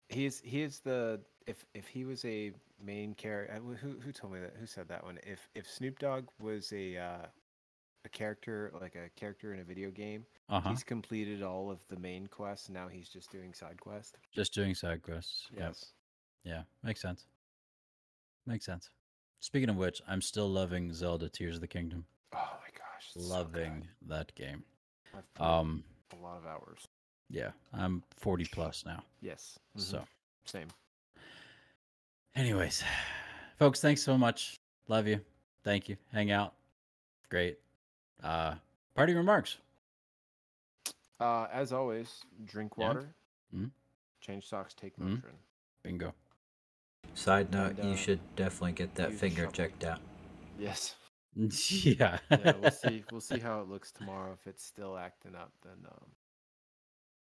[0.08, 2.52] he's he is the if if he was a
[2.82, 6.26] main character who who told me that who said that one if if Snoop Dogg
[6.40, 7.26] was a uh
[8.04, 10.70] a character like a character in a video game Uh huh.
[10.70, 14.14] he's completed all of the main quests now he's just doing side quests.
[14.34, 15.48] Just doing side quests.
[15.52, 15.60] Yep.
[15.68, 15.92] yes
[16.44, 17.26] Yeah, makes sense.
[18.46, 18.88] Makes sense.
[19.40, 22.04] Speaking of which, I'm still loving Zelda Tears of the Kingdom.
[22.34, 24.64] oh my gosh it's so loving that game.
[25.38, 25.84] Um,
[26.18, 26.86] a lot of hours
[27.32, 29.02] yeah, I'm 40 plus now.
[29.20, 30.04] yes mhm, So,
[30.46, 30.66] same
[32.34, 32.82] anyways,
[33.58, 34.56] folks, thanks so much.
[34.88, 35.20] Love you.
[35.62, 35.96] Thank you.
[36.12, 36.54] Hang out.
[37.28, 37.58] Great.
[38.22, 38.56] Uh,
[38.94, 39.58] party remarks.
[41.20, 42.86] uh as always drink Yeah.
[42.88, 43.14] water
[43.54, 43.70] Mhm.
[44.20, 45.22] change socks take Mhm.
[45.22, 45.36] Motrin
[45.82, 46.14] Bingo.
[47.14, 49.52] Side note, And, you uh, should definitely get that finger shovel.
[49.52, 50.00] checked out.
[50.58, 50.96] yes
[51.34, 52.18] yeah.
[52.30, 53.04] yeah, we'll see.
[53.10, 54.32] We'll see how it looks tomorrow.
[54.32, 56.14] If it's still acting up, then um,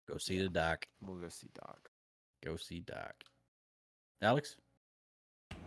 [0.08, 0.88] Go see the doc.
[1.02, 1.90] we'll go see Doc.
[2.44, 3.24] Go see doc.
[4.22, 4.56] Alex,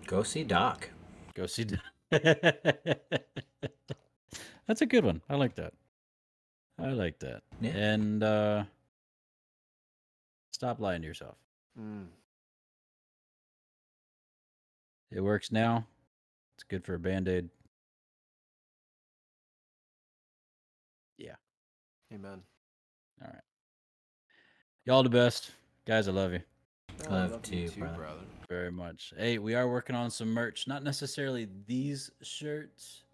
[0.07, 0.91] Go see Doc.
[1.35, 1.83] go see doc.
[4.69, 5.23] That's a good one.
[5.29, 5.73] I like that.
[6.79, 7.43] I like that.
[7.61, 7.71] Yeah.
[7.71, 8.65] And uh
[10.53, 11.37] stop lying to yourself.
[11.81, 12.07] Mm.
[15.11, 15.87] It works now.
[16.55, 17.49] It's good for a band-aid.
[21.17, 21.37] Yeah.
[22.13, 22.43] Amen.
[23.23, 23.43] All right.
[24.85, 25.53] Y'all the best.
[25.87, 26.41] Guys, I love you.
[27.09, 28.21] I love you too, brother.
[28.49, 29.15] very much.
[29.17, 30.67] Hey, we are working on some merch.
[30.67, 33.05] Not necessarily these shirts,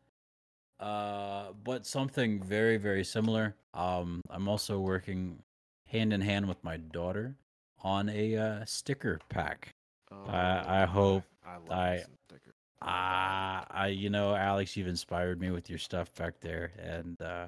[0.81, 3.55] uh, but something very, very similar.
[3.75, 5.39] Um, I'm also working
[5.87, 7.37] hand in hand with my daughter
[7.83, 9.75] on a uh, sticker pack.
[10.11, 12.55] I Oh, hope I I- me some stickers.
[12.83, 17.47] Ah, I, you know, Alex, you've inspired me with your stuff back there, and uh,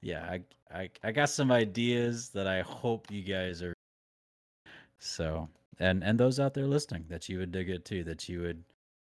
[0.00, 0.40] yeah, I,
[0.74, 3.74] I, I got some ideas that I hope you guys are.
[4.98, 5.48] So,
[5.78, 8.62] and and those out there listening, that you would dig it too, that you would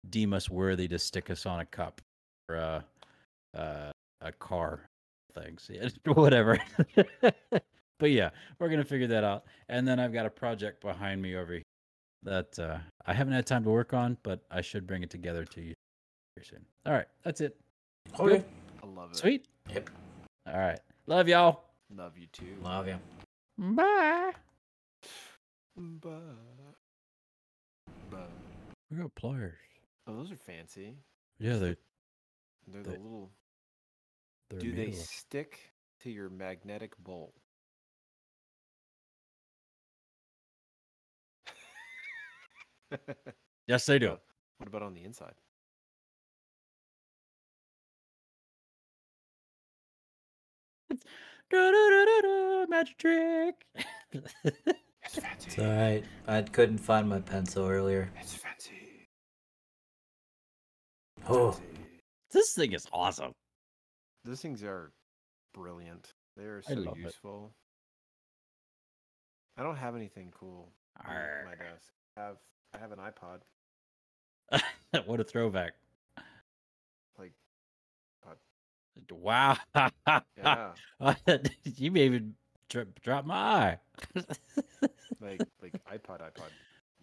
[0.10, 2.02] deem us worthy to stick us on a cup
[2.50, 2.86] or a,
[3.56, 3.92] uh,
[4.22, 4.90] a car,
[5.34, 6.60] things, yeah, whatever.
[8.00, 8.30] but yeah,
[8.60, 11.64] we're gonna figure that out, and then I've got a project behind me over here
[12.24, 15.46] that uh, I haven't had time to work on, but I should bring it together
[15.46, 15.74] to you
[16.36, 16.66] very soon.
[16.86, 17.56] All right, that's it.
[18.20, 18.44] Okay.
[18.84, 19.18] I love it.
[19.18, 19.48] Sweet.
[19.74, 19.90] Yep.
[20.48, 20.80] All right.
[21.08, 21.64] Love y'all.
[21.96, 22.56] Love you too.
[22.64, 22.96] Love you.
[23.58, 24.32] Bye.
[25.78, 26.12] Bye.
[28.10, 28.30] but,
[28.90, 29.54] We got pliers.
[30.08, 30.96] oh, those are fancy.
[31.40, 31.76] Yeah, they
[32.68, 33.32] They're the They- little.
[34.50, 37.34] they're Do they stick to your magnetic bowl?
[43.68, 44.18] Yes, they do.
[44.58, 45.34] What about on the inside?
[52.70, 53.66] Magic trick.
[54.14, 55.48] It's fancy.
[55.48, 56.04] It's alright.
[56.28, 58.12] I couldn't find my pencil earlier.
[58.20, 59.08] It's fancy.
[61.30, 61.77] Oh, fancy.
[62.32, 63.34] This thing is awesome.
[64.26, 64.92] Those things are
[65.54, 66.14] brilliant.
[66.36, 67.04] They are so love it.
[67.04, 67.52] useful.
[69.58, 70.70] I don't have anything cool
[71.06, 71.14] on
[71.46, 71.92] my desk.
[72.18, 72.38] I have
[72.74, 74.62] I have an iPod.
[75.06, 75.74] what a throwback.
[77.18, 77.34] Like
[78.28, 78.36] iPod.
[79.12, 79.58] Wow.
[80.38, 80.72] yeah,
[81.64, 82.36] you may even
[82.70, 83.78] dro- drop my eye.
[85.22, 86.52] like like iPod iPod.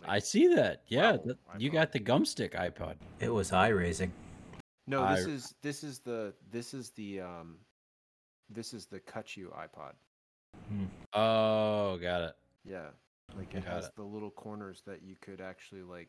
[0.00, 0.82] Like, I see that.
[0.88, 2.94] Yeah, Wow, that- you got the gumstick iPod.
[3.20, 4.12] it was eye raising.
[4.86, 7.56] No, this I- is this is the this is the um
[8.50, 9.92] this is the cut you iPod.
[11.12, 12.34] Oh, got it.
[12.64, 12.86] Yeah.
[13.36, 13.92] Like it Got has it.
[13.96, 16.08] the little corners that you could actually like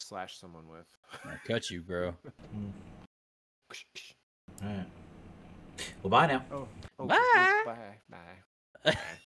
[0.00, 0.86] slash someone with.
[1.24, 2.14] I cut you, bro.
[4.62, 4.86] Alright.
[6.02, 6.44] Well, bye now.
[6.50, 7.62] Oh, oh Bye.
[7.64, 7.76] Bye.
[8.10, 8.18] Bye.
[8.84, 8.94] Bye.